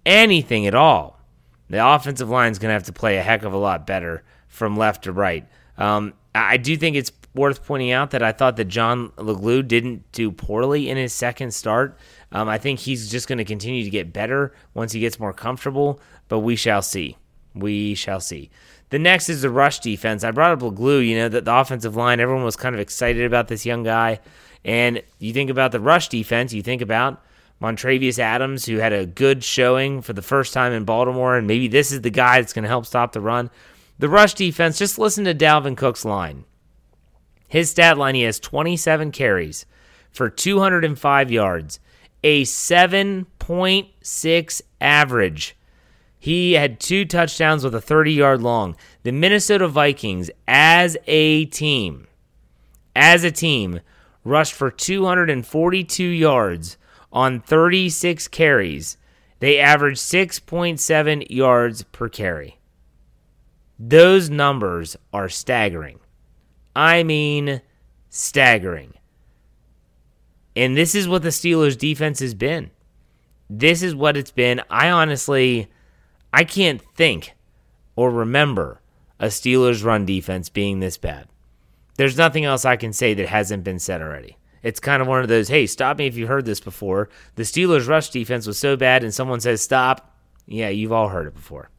anything 0.04 0.66
at 0.66 0.74
all, 0.74 1.20
the 1.68 1.86
offensive 1.86 2.28
line 2.28 2.52
is 2.52 2.58
going 2.58 2.70
to 2.70 2.74
have 2.74 2.84
to 2.84 2.92
play 2.92 3.16
a 3.16 3.22
heck 3.22 3.44
of 3.44 3.52
a 3.52 3.58
lot 3.58 3.86
better 3.86 4.24
from 4.48 4.76
left 4.76 5.04
to 5.04 5.12
right. 5.12 5.46
Um, 5.78 6.14
I 6.34 6.56
do 6.56 6.76
think 6.76 6.96
it's 6.96 7.12
worth 7.34 7.64
pointing 7.64 7.92
out 7.92 8.10
that 8.10 8.22
I 8.22 8.32
thought 8.32 8.56
that 8.56 8.66
John 8.66 9.10
Leglue 9.10 9.66
didn't 9.66 10.10
do 10.12 10.30
poorly 10.30 10.90
in 10.90 10.96
his 10.96 11.12
second 11.12 11.54
start. 11.54 11.98
Um, 12.30 12.48
I 12.48 12.58
think 12.58 12.80
he's 12.80 13.10
just 13.10 13.28
going 13.28 13.38
to 13.38 13.44
continue 13.44 13.84
to 13.84 13.90
get 13.90 14.12
better 14.12 14.54
once 14.74 14.92
he 14.92 15.00
gets 15.00 15.18
more 15.18 15.32
comfortable, 15.32 16.00
but 16.28 16.40
we 16.40 16.56
shall 16.56 16.82
see. 16.82 17.16
We 17.54 17.94
shall 17.94 18.20
see. 18.20 18.50
The 18.92 18.98
next 18.98 19.28
is 19.30 19.40
the 19.40 19.48
rush 19.48 19.78
defense. 19.78 20.22
I 20.22 20.32
brought 20.32 20.52
up 20.52 20.60
Leglue, 20.60 21.08
you 21.08 21.16
know, 21.16 21.30
that 21.30 21.46
the 21.46 21.56
offensive 21.56 21.96
line, 21.96 22.20
everyone 22.20 22.44
was 22.44 22.56
kind 22.56 22.74
of 22.74 22.80
excited 22.80 23.24
about 23.24 23.48
this 23.48 23.64
young 23.64 23.84
guy. 23.84 24.20
And 24.66 25.02
you 25.18 25.32
think 25.32 25.48
about 25.48 25.72
the 25.72 25.80
rush 25.80 26.10
defense, 26.10 26.52
you 26.52 26.60
think 26.60 26.82
about 26.82 27.24
Montravius 27.58 28.18
Adams, 28.18 28.66
who 28.66 28.76
had 28.76 28.92
a 28.92 29.06
good 29.06 29.42
showing 29.42 30.02
for 30.02 30.12
the 30.12 30.20
first 30.20 30.52
time 30.52 30.74
in 30.74 30.84
Baltimore, 30.84 31.38
and 31.38 31.46
maybe 31.46 31.68
this 31.68 31.90
is 31.90 32.02
the 32.02 32.10
guy 32.10 32.38
that's 32.38 32.52
going 32.52 32.64
to 32.64 32.68
help 32.68 32.84
stop 32.84 33.12
the 33.12 33.22
run. 33.22 33.48
The 33.98 34.10
rush 34.10 34.34
defense, 34.34 34.76
just 34.76 34.98
listen 34.98 35.24
to 35.24 35.34
Dalvin 35.34 35.74
Cook's 35.74 36.04
line. 36.04 36.44
His 37.48 37.70
stat 37.70 37.96
line, 37.96 38.14
he 38.14 38.24
has 38.24 38.38
27 38.38 39.10
carries 39.10 39.64
for 40.10 40.28
205 40.28 41.30
yards, 41.30 41.80
a 42.22 42.42
7.6 42.42 44.62
average. 44.82 45.56
He 46.22 46.52
had 46.52 46.78
two 46.78 47.04
touchdowns 47.04 47.64
with 47.64 47.74
a 47.74 47.80
30 47.80 48.12
yard 48.12 48.42
long. 48.42 48.76
The 49.02 49.10
Minnesota 49.10 49.66
Vikings, 49.66 50.30
as 50.46 50.96
a 51.08 51.46
team, 51.46 52.06
as 52.94 53.24
a 53.24 53.32
team, 53.32 53.80
rushed 54.22 54.52
for 54.52 54.70
242 54.70 56.04
yards 56.04 56.76
on 57.12 57.40
36 57.40 58.28
carries. 58.28 58.96
They 59.40 59.58
averaged 59.58 60.00
6.7 60.00 61.26
yards 61.28 61.82
per 61.90 62.08
carry. 62.08 62.60
Those 63.76 64.30
numbers 64.30 64.96
are 65.12 65.28
staggering. 65.28 65.98
I 66.76 67.02
mean, 67.02 67.62
staggering. 68.10 68.94
And 70.54 70.76
this 70.76 70.94
is 70.94 71.08
what 71.08 71.24
the 71.24 71.30
Steelers' 71.30 71.76
defense 71.76 72.20
has 72.20 72.34
been. 72.34 72.70
This 73.50 73.82
is 73.82 73.92
what 73.92 74.16
it's 74.16 74.30
been. 74.30 74.62
I 74.70 74.88
honestly 74.88 75.68
I 76.32 76.44
can't 76.44 76.82
think 76.94 77.34
or 77.96 78.10
remember 78.10 78.80
a 79.20 79.26
Steelers 79.26 79.84
run 79.84 80.06
defense 80.06 80.48
being 80.48 80.80
this 80.80 80.98
bad. 80.98 81.28
There's 81.96 82.16
nothing 82.16 82.44
else 82.44 82.64
I 82.64 82.76
can 82.76 82.92
say 82.92 83.14
that 83.14 83.28
hasn't 83.28 83.64
been 83.64 83.78
said 83.78 84.00
already. 84.00 84.38
It's 84.62 84.80
kind 84.80 85.02
of 85.02 85.08
one 85.08 85.22
of 85.22 85.28
those, 85.28 85.48
hey, 85.48 85.66
stop 85.66 85.98
me 85.98 86.06
if 86.06 86.16
you've 86.16 86.28
heard 86.28 86.44
this 86.44 86.60
before. 86.60 87.08
The 87.34 87.42
Steelers 87.42 87.88
rush 87.88 88.10
defense 88.10 88.46
was 88.46 88.58
so 88.58 88.76
bad 88.76 89.04
and 89.04 89.12
someone 89.12 89.40
says 89.40 89.60
stop. 89.60 90.16
Yeah, 90.46 90.68
you've 90.68 90.92
all 90.92 91.08
heard 91.08 91.26
it 91.26 91.34
before. 91.34 91.70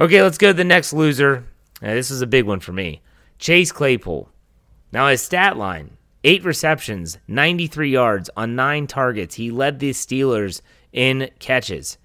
Okay, 0.00 0.22
let's 0.22 0.38
go 0.38 0.48
to 0.48 0.54
the 0.54 0.64
next 0.64 0.92
loser. 0.92 1.44
Now, 1.82 1.94
this 1.94 2.10
is 2.10 2.22
a 2.22 2.26
big 2.26 2.46
one 2.46 2.60
for 2.60 2.72
me. 2.72 3.02
Chase 3.38 3.72
Claypool. 3.72 4.28
Now, 4.92 5.08
his 5.08 5.22
stat 5.22 5.56
line 5.56 5.96
eight 6.24 6.42
receptions, 6.42 7.18
93 7.28 7.90
yards 7.90 8.30
on 8.36 8.56
nine 8.56 8.86
targets. 8.86 9.34
He 9.34 9.50
led 9.50 9.78
the 9.78 9.90
Steelers 9.90 10.62
in 10.92 11.30
catches. 11.38 11.98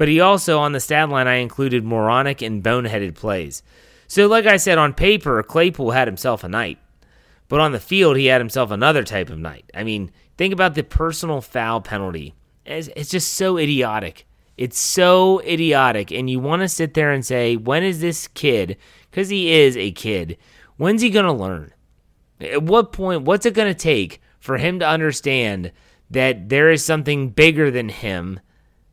But 0.00 0.08
he 0.08 0.18
also, 0.18 0.58
on 0.58 0.72
the 0.72 0.80
stat 0.80 1.10
line, 1.10 1.28
I 1.28 1.34
included 1.34 1.84
moronic 1.84 2.40
and 2.40 2.62
boneheaded 2.62 3.16
plays. 3.16 3.62
So, 4.06 4.28
like 4.28 4.46
I 4.46 4.56
said, 4.56 4.78
on 4.78 4.94
paper, 4.94 5.42
Claypool 5.42 5.90
had 5.90 6.08
himself 6.08 6.42
a 6.42 6.48
night. 6.48 6.78
But 7.48 7.60
on 7.60 7.72
the 7.72 7.80
field, 7.80 8.16
he 8.16 8.24
had 8.24 8.40
himself 8.40 8.70
another 8.70 9.04
type 9.04 9.28
of 9.28 9.38
night. 9.38 9.70
I 9.74 9.84
mean, 9.84 10.10
think 10.38 10.54
about 10.54 10.74
the 10.74 10.84
personal 10.84 11.42
foul 11.42 11.82
penalty. 11.82 12.34
It's, 12.64 12.88
it's 12.96 13.10
just 13.10 13.34
so 13.34 13.58
idiotic. 13.58 14.26
It's 14.56 14.78
so 14.78 15.40
idiotic. 15.40 16.10
And 16.12 16.30
you 16.30 16.40
want 16.40 16.62
to 16.62 16.68
sit 16.70 16.94
there 16.94 17.12
and 17.12 17.22
say, 17.22 17.56
when 17.56 17.82
is 17.82 18.00
this 18.00 18.26
kid, 18.26 18.78
because 19.10 19.28
he 19.28 19.52
is 19.52 19.76
a 19.76 19.92
kid, 19.92 20.38
when's 20.78 21.02
he 21.02 21.10
going 21.10 21.26
to 21.26 21.32
learn? 21.32 21.74
At 22.40 22.62
what 22.62 22.92
point, 22.92 23.24
what's 23.24 23.44
it 23.44 23.52
going 23.52 23.68
to 23.68 23.78
take 23.78 24.22
for 24.38 24.56
him 24.56 24.78
to 24.78 24.88
understand 24.88 25.72
that 26.10 26.48
there 26.48 26.70
is 26.70 26.82
something 26.82 27.28
bigger 27.28 27.70
than 27.70 27.90
him? 27.90 28.40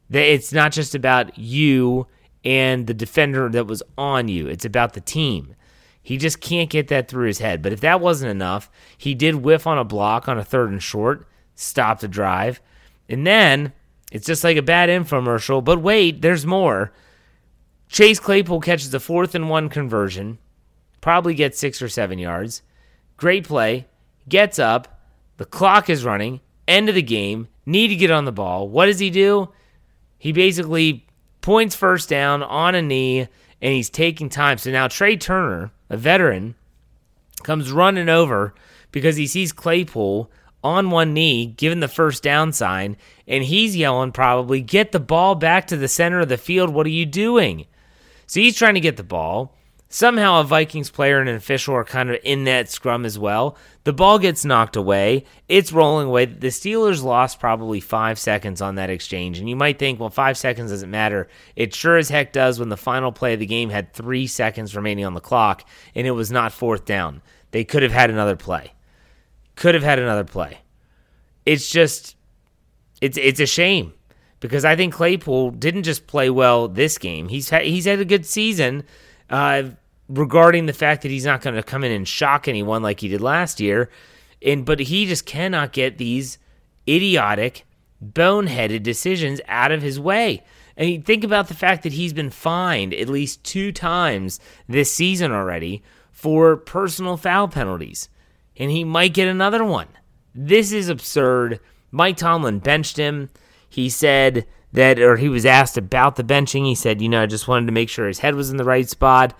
That 0.09 0.25
it's 0.25 0.53
not 0.53 0.71
just 0.71 0.95
about 0.95 1.37
you 1.37 2.07
and 2.43 2.87
the 2.87 2.93
defender 2.93 3.49
that 3.49 3.67
was 3.67 3.83
on 3.97 4.27
you, 4.27 4.47
it's 4.47 4.65
about 4.65 4.93
the 4.93 5.01
team. 5.01 5.55
He 6.01 6.17
just 6.17 6.39
can't 6.39 6.69
get 6.69 6.87
that 6.87 7.09
through 7.09 7.27
his 7.27 7.39
head. 7.39 7.61
But 7.61 7.73
if 7.73 7.81
that 7.81 7.99
wasn't 7.99 8.31
enough, 8.31 8.71
he 8.97 9.13
did 9.13 9.35
whiff 9.35 9.67
on 9.67 9.77
a 9.77 9.83
block 9.83 10.29
on 10.29 10.37
a 10.37 10.43
third 10.43 10.69
and 10.69 10.81
short, 10.81 11.27
stop 11.55 11.99
the 11.99 12.07
drive. 12.07 12.61
And 13.09 13.27
then 13.27 13.73
it's 14.11 14.25
just 14.25 14.43
like 14.43 14.55
a 14.55 14.61
bad 14.61 14.87
infomercial. 14.87 15.61
But 15.61 15.81
wait, 15.81 16.21
there's 16.21 16.45
more. 16.45 16.93
Chase 17.89 18.19
Claypool 18.21 18.61
catches 18.61 18.93
a 18.93 18.99
fourth 19.01 19.35
and 19.35 19.49
one 19.49 19.67
conversion, 19.67 20.37
probably 21.01 21.33
gets 21.33 21.59
six 21.59 21.81
or 21.81 21.89
seven 21.89 22.19
yards. 22.19 22.61
Great 23.17 23.45
play. 23.45 23.87
Gets 24.29 24.59
up. 24.59 25.01
The 25.37 25.45
clock 25.45 25.89
is 25.89 26.05
running. 26.05 26.41
End 26.67 26.87
of 26.87 26.95
the 26.95 27.01
game. 27.01 27.47
Need 27.65 27.89
to 27.89 27.95
get 27.95 28.11
on 28.11 28.25
the 28.25 28.31
ball. 28.31 28.69
What 28.69 28.85
does 28.85 28.99
he 28.99 29.09
do? 29.09 29.49
He 30.17 30.31
basically 30.31 31.05
points 31.41 31.75
first 31.75 32.09
down 32.09 32.43
on 32.43 32.75
a 32.75 32.81
knee 32.81 33.27
and 33.61 33.73
he's 33.73 33.89
taking 33.89 34.29
time. 34.29 34.57
So 34.57 34.71
now 34.71 34.87
Trai 34.87 35.19
Turner, 35.19 35.71
a 35.89 35.97
veteran, 35.97 36.55
comes 37.43 37.71
running 37.71 38.09
over 38.09 38.53
because 38.91 39.15
he 39.15 39.27
sees 39.27 39.51
Claypool 39.51 40.31
on 40.63 40.89
one 40.89 41.13
knee, 41.13 41.45
given 41.45 41.79
the 41.79 41.87
first 41.87 42.23
down 42.23 42.51
sign, 42.51 42.97
and 43.27 43.43
he's 43.43 43.75
yelling 43.75 44.11
probably, 44.11 44.61
Get 44.61 44.91
the 44.91 44.99
ball 44.99 45.35
back 45.35 45.67
to 45.67 45.77
the 45.77 45.87
center 45.87 46.19
of 46.19 46.29
the 46.29 46.37
field. 46.37 46.71
What 46.71 46.85
are 46.85 46.89
you 46.89 47.05
doing? 47.05 47.67
So 48.25 48.39
he's 48.39 48.57
trying 48.57 48.73
to 48.73 48.81
get 48.81 48.97
the 48.97 49.03
ball. 49.03 49.56
Somehow 49.89 50.41
a 50.41 50.43
Vikings 50.43 50.89
player 50.89 51.19
and 51.19 51.29
an 51.29 51.35
official 51.35 51.73
are 51.73 51.85
kind 51.85 52.09
of 52.09 52.19
in 52.23 52.43
that 52.43 52.69
scrum 52.69 53.05
as 53.05 53.17
well. 53.17 53.57
The 53.85 53.93
ball 53.93 54.19
gets 54.19 54.43
knocked 54.43 54.75
away. 54.75 55.23
It's 55.47 55.71
rolling 55.71 56.07
away. 56.07 56.25
The 56.25 56.47
Steelers 56.47 57.03
lost 57.03 57.39
probably 57.39 57.79
five 57.79 58.19
seconds 58.19 58.61
on 58.61 58.75
that 58.75 58.89
exchange. 58.89 59.39
And 59.39 59.49
you 59.49 59.55
might 59.55 59.79
think, 59.79 59.97
well, 59.97 60.09
five 60.09 60.37
seconds 60.37 60.71
doesn't 60.71 60.91
matter. 60.91 61.29
It 61.55 61.73
sure 61.73 61.95
as 61.95 62.09
heck 62.09 62.33
does 62.33 62.59
when 62.59 62.67
the 62.67 62.75
final 62.75 63.13
play 63.13 63.33
of 63.33 63.39
the 63.39 63.45
game 63.45 63.69
had 63.69 63.93
three 63.93 64.27
seconds 64.27 64.75
remaining 64.75 65.05
on 65.05 65.13
the 65.13 65.21
clock 65.21 65.65
and 65.95 66.05
it 66.05 66.11
was 66.11 66.31
not 66.31 66.51
fourth 66.51 66.83
down. 66.83 67.21
They 67.51 67.63
could 67.63 67.83
have 67.83 67.93
had 67.93 68.09
another 68.09 68.35
play. 68.35 68.73
Could 69.55 69.73
have 69.73 69.85
had 69.85 69.99
another 69.99 70.25
play. 70.25 70.59
It's 71.45 71.69
just, 71.69 72.17
it's 72.99 73.17
it's 73.17 73.39
a 73.39 73.45
shame 73.45 73.93
because 74.41 74.65
I 74.65 74.75
think 74.75 74.93
Claypool 74.93 75.51
didn't 75.51 75.83
just 75.83 76.07
play 76.07 76.29
well 76.29 76.67
this 76.67 76.97
game. 76.97 77.29
He's 77.29 77.49
had, 77.49 77.63
he's 77.63 77.85
had 77.85 77.99
a 77.99 78.05
good 78.05 78.25
season 78.25 78.83
uh, 79.29 79.63
regarding 80.09 80.65
the 80.65 80.73
fact 80.73 81.01
that 81.01 81.11
he's 81.11 81.25
not 81.25 81.41
going 81.41 81.55
to 81.55 81.63
come 81.63 81.83
in 81.83 81.91
and 81.91 82.07
shock 82.07 82.47
anyone 82.47 82.81
like 82.81 82.99
he 82.99 83.07
did 83.07 83.21
last 83.21 83.59
year. 83.59 83.89
And 84.41 84.65
but 84.65 84.79
he 84.79 85.05
just 85.05 85.25
cannot 85.25 85.73
get 85.73 85.97
these 85.97 86.37
idiotic, 86.87 87.65
boneheaded 88.03 88.83
decisions 88.83 89.41
out 89.47 89.71
of 89.71 89.81
his 89.81 89.99
way. 89.99 90.43
I 90.77 90.81
mean, 90.81 91.01
think 91.01 91.23
about 91.23 91.47
the 91.47 91.55
fact 91.55 91.83
that 91.83 91.93
he's 91.93 92.13
been 92.13 92.29
fined 92.29 92.93
at 92.93 93.09
least 93.09 93.43
two 93.43 93.71
times 93.71 94.39
this 94.67 94.93
season 94.93 95.31
already 95.31 95.81
for 96.11 96.55
personal 96.55 97.17
foul 97.17 97.47
penalties, 97.47 98.09
and 98.55 98.69
he 98.69 98.83
might 98.83 99.13
get 99.13 99.27
another 99.27 99.63
one. 99.63 99.87
This 100.35 100.71
is 100.71 100.87
absurd. 100.87 101.59
Mike 101.91 102.17
Tomlin 102.17 102.59
benched 102.59 102.97
him. 102.97 103.29
He 103.67 103.89
said 103.89 104.45
that, 104.73 104.99
or 104.99 105.17
he 105.17 105.29
was 105.29 105.45
asked 105.45 105.77
about 105.77 106.15
the 106.15 106.23
benching. 106.23 106.65
He 106.65 106.75
said, 106.75 107.01
you 107.01 107.09
know, 107.09 107.23
I 107.23 107.25
just 107.25 107.47
wanted 107.47 107.67
to 107.67 107.71
make 107.71 107.89
sure 107.89 108.07
his 108.07 108.19
head 108.19 108.35
was 108.35 108.49
in 108.49 108.57
the 108.57 108.63
right 108.63 108.87
spot. 108.89 109.33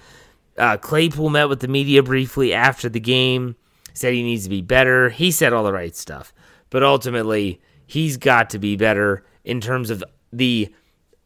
Uh, 0.58 0.78
Claypool 0.78 1.30
met 1.30 1.50
with 1.50 1.60
the 1.60 1.68
media 1.68 2.02
briefly 2.02 2.54
after 2.54 2.90
the 2.90 3.00
game, 3.00 3.56
said 3.94 4.14
he 4.14 4.24
needs 4.24 4.44
to 4.46 4.50
be 4.50 4.62
better. 4.62 5.10
He 5.10 5.32
said 5.32 5.54
all 5.54 5.64
the 5.64 5.74
right 5.74 5.96
stuff, 5.96 6.34
but 6.70 6.84
ultimately, 6.84 7.62
he's 7.86 8.18
got 8.18 8.50
to 8.52 8.60
be 8.60 8.76
better 8.76 9.24
in 9.44 9.62
terms 9.62 9.90
of 9.90 10.04
the 10.34 10.74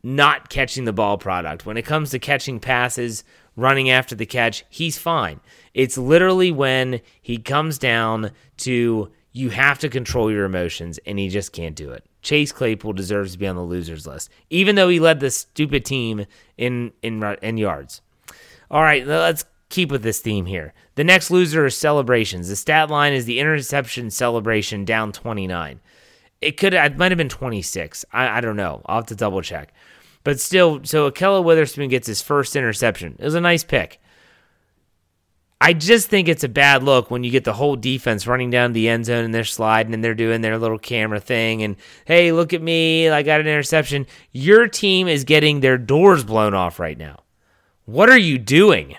not 0.04 0.50
catching 0.50 0.86
the 0.86 0.94
ball 0.94 1.18
product. 1.18 1.66
When 1.66 1.78
it 1.78 1.86
comes 1.86 2.10
to 2.12 2.20
catching 2.20 2.60
passes, 2.60 3.24
running 3.56 3.90
after 3.90 4.16
the 4.16 4.26
catch, 4.26 4.66
he's 4.70 4.98
fine. 4.98 5.40
It's 5.74 5.98
literally 5.98 6.52
when 6.52 7.02
he 7.22 7.38
comes 7.38 7.78
down 7.78 8.32
to 8.58 9.12
you 9.32 9.50
have 9.50 9.80
to 9.80 9.90
control 9.90 10.32
your 10.32 10.46
emotions, 10.46 11.00
and 11.06 11.18
he 11.18 11.30
just 11.30 11.54
can't 11.54 11.76
do 11.76 11.92
it. 11.92 12.06
Chase 12.22 12.52
Claypool 12.52 12.94
deserves 12.94 13.34
to 13.34 13.40
be 13.40 13.48
on 13.48 13.56
the 13.56 13.62
losers 13.62 14.06
list, 14.06 14.30
even 14.50 14.76
though 14.76 14.90
he 14.90 15.00
led 15.00 15.20
the 15.20 15.32
stupid 15.32 15.86
team 15.86 16.26
in 16.58 16.92
in 17.02 17.24
in 17.42 17.58
yards. 17.58 18.02
All 18.70 18.82
right, 18.82 19.06
let's 19.06 19.46
keep 19.70 19.92
with 19.92 20.04
this 20.04 20.20
theme 20.20 20.46
here. 20.46 20.74
The 20.96 21.04
next 21.04 21.32
loser 21.32 21.66
is 21.66 21.76
celebrations. 21.76 22.48
The 22.48 22.56
stat 22.56 22.90
line 22.90 23.14
is 23.14 23.26
the 23.26 23.40
interception 23.40 24.12
celebration 24.12 24.86
down 24.86 25.12
29. 25.12 25.80
It 26.42 26.58
could 26.58 26.74
it 26.74 26.98
might 26.98 27.12
have 27.12 27.18
been 27.18 27.30
26. 27.30 28.06
I, 28.12 28.38
I 28.38 28.42
don't 28.42 28.56
know. 28.56 28.82
I'll 28.86 28.98
have 28.98 29.08
to 29.08 29.16
double 29.16 29.42
check. 29.42 29.74
But 30.24 30.40
still, 30.40 30.82
so 30.84 31.10
Ahkello 31.10 31.44
Witherspoon 31.44 31.90
gets 31.90 32.08
his 32.08 32.22
first 32.22 32.56
interception. 32.56 33.16
It 33.18 33.26
was 33.26 33.36
a 33.36 33.42
nice 33.42 33.64
pick. 33.64 34.00
I 35.64 35.74
just 35.74 36.10
think 36.10 36.28
it's 36.28 36.44
a 36.44 36.50
bad 36.50 36.82
look 36.82 37.12
when 37.12 37.24
you 37.24 37.30
get 37.30 37.44
the 37.44 37.54
whole 37.54 37.76
defense 37.76 38.26
running 38.26 38.50
down 38.50 38.74
the 38.74 38.90
end 38.90 39.06
zone 39.06 39.24
and 39.24 39.34
they're 39.34 39.44
sliding 39.44 39.94
and 39.94 40.04
they're 40.04 40.16
doing 40.16 40.42
their 40.42 40.58
little 40.58 40.80
camera 40.80 41.20
thing 41.20 41.62
and 41.62 41.76
hey, 42.06 42.32
look 42.32 42.52
at 42.52 42.64
me, 42.64 43.08
I 43.10 43.22
got 43.22 43.40
an 43.40 43.46
interception. 43.46 44.08
Your 44.32 44.68
team 44.68 45.08
is 45.08 45.24
getting 45.24 45.60
their 45.60 45.78
doors 45.78 46.24
blown 46.24 46.56
off 46.56 46.80
right 46.80 46.98
now. 46.98 47.22
What 47.86 48.10
are 48.10 48.18
you 48.18 48.40
doing? 48.40 48.98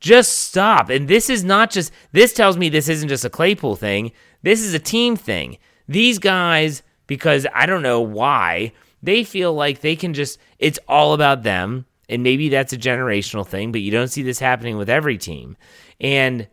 Just 0.00 0.38
stop. 0.38 0.88
And 0.88 1.06
this 1.06 1.28
is 1.28 1.44
not 1.44 1.70
just 1.70 1.92
this 2.12 2.32
tells 2.32 2.56
me 2.56 2.70
this 2.70 2.88
isn't 2.88 3.10
just 3.10 3.26
a 3.26 3.30
Claypool 3.30 3.76
thing. 3.76 4.12
This 4.42 4.62
is 4.62 4.72
a 4.72 4.78
team 4.78 5.16
thing. 5.16 5.58
These 5.86 6.18
guys 6.18 6.82
because 7.06 7.46
I 7.54 7.66
don't 7.66 7.82
know 7.82 8.00
why, 8.00 8.72
they 9.02 9.22
feel 9.22 9.52
like 9.52 9.82
they 9.82 9.96
can 9.96 10.14
just 10.14 10.38
it's 10.58 10.78
all 10.88 11.12
about 11.12 11.42
them 11.42 11.84
and 12.08 12.22
maybe 12.22 12.48
that's 12.48 12.72
a 12.72 12.78
generational 12.78 13.46
thing, 13.46 13.72
but 13.72 13.80
you 13.80 13.90
don't 13.90 14.08
see 14.08 14.22
this 14.22 14.38
happening 14.38 14.76
with 14.76 14.88
every 14.88 15.18
team. 15.18 15.56
And 16.00 16.48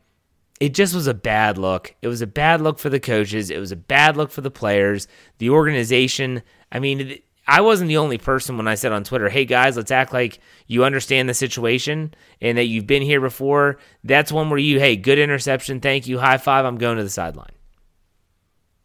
it 0.59 0.73
just 0.73 0.95
was 0.95 1.07
a 1.07 1.13
bad 1.13 1.57
look. 1.57 1.95
It 2.01 2.07
was 2.07 2.21
a 2.21 2.27
bad 2.27 2.61
look 2.61 2.79
for 2.79 2.89
the 2.89 2.99
coaches. 2.99 3.49
It 3.49 3.59
was 3.59 3.71
a 3.71 3.77
bad 3.77 4.17
look 4.17 4.31
for 4.31 4.41
the 4.41 4.51
players, 4.51 5.07
the 5.37 5.49
organization. 5.49 6.43
I 6.71 6.79
mean, 6.79 7.19
I 7.47 7.61
wasn't 7.61 7.89
the 7.89 7.97
only 7.97 8.17
person 8.17 8.57
when 8.57 8.67
I 8.67 8.75
said 8.75 8.91
on 8.91 9.03
Twitter, 9.03 9.29
hey 9.29 9.45
guys, 9.45 9.77
let's 9.77 9.91
act 9.91 10.13
like 10.13 10.39
you 10.67 10.83
understand 10.83 11.29
the 11.29 11.33
situation 11.33 12.13
and 12.41 12.57
that 12.57 12.65
you've 12.65 12.87
been 12.87 13.03
here 13.03 13.21
before. 13.21 13.77
That's 14.03 14.31
one 14.31 14.49
where 14.49 14.59
you, 14.59 14.79
hey, 14.79 14.95
good 14.95 15.19
interception, 15.19 15.79
thank 15.79 16.07
you, 16.07 16.19
high 16.19 16.37
five, 16.37 16.65
I'm 16.65 16.77
going 16.77 16.97
to 16.97 17.03
the 17.03 17.09
sideline. 17.09 17.51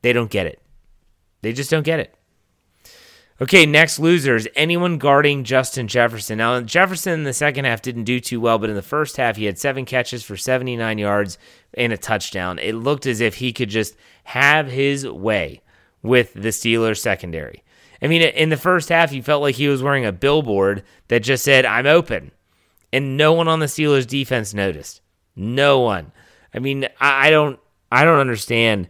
They 0.03 0.13
don't 0.13 0.31
get 0.31 0.47
it. 0.47 0.61
They 1.43 1.53
just 1.53 1.71
don't 1.71 1.85
get 1.85 2.01
it. 2.01 2.15
Okay, 3.43 3.65
next 3.65 3.99
losers. 3.99 4.47
Anyone 4.55 4.99
guarding 4.99 5.45
Justin 5.45 5.89
Jefferson. 5.89 6.37
Now, 6.39 6.61
Jefferson 6.61 7.15
in 7.15 7.25
the 7.25 7.33
second 7.33 7.65
half 7.65 7.81
didn't 7.81 8.05
do 8.05 8.21
too 8.21 8.39
well, 8.39 8.59
but 8.59 8.69
in 8.69 8.77
the 8.77 8.83
first 8.83 9.17
half, 9.17 9.37
he 9.37 9.47
had 9.47 9.59
seven 9.59 9.87
catches 9.87 10.23
for 10.23 10.37
79 10.37 10.99
yards 10.99 11.39
and 11.73 11.91
a 11.91 11.97
touchdown. 11.97 12.59
It 12.59 12.75
looked 12.75 13.07
as 13.07 13.23
if 13.23 13.37
he 13.37 13.55
could 13.55 13.71
just 13.71 13.97
have 14.25 14.69
his 14.69 15.09
way 15.09 15.63
with 16.03 16.35
the 16.35 16.49
Steelers 16.51 16.99
secondary. 16.99 17.65
I 18.03 18.09
mean, 18.09 18.21
in 18.21 18.51
the 18.51 18.59
first 18.59 18.91
half, 18.91 19.11
he 19.11 19.23
felt 19.23 19.43
like 19.43 19.55
he 19.55 19.69
was 19.69 19.83
wearing 19.83 20.05
a 20.05 20.13
billboard 20.13 20.85
that 21.09 21.21
just 21.21 21.43
said, 21.43 21.65
I'm 21.65 21.87
open. 21.87 22.33
And 22.93 23.17
no 23.17 23.33
one 23.33 23.49
on 23.49 23.61
the 23.61 23.67
Steelers 23.67 24.07
defense 24.07 24.53
noticed. 24.53 25.01
No 25.35 25.81
one. 25.81 26.13
I 26.53 26.59
mean, 26.59 26.89
I 27.01 27.31
don't 27.31 27.59
I 27.93 28.05
don't 28.05 28.19
understand 28.19 28.89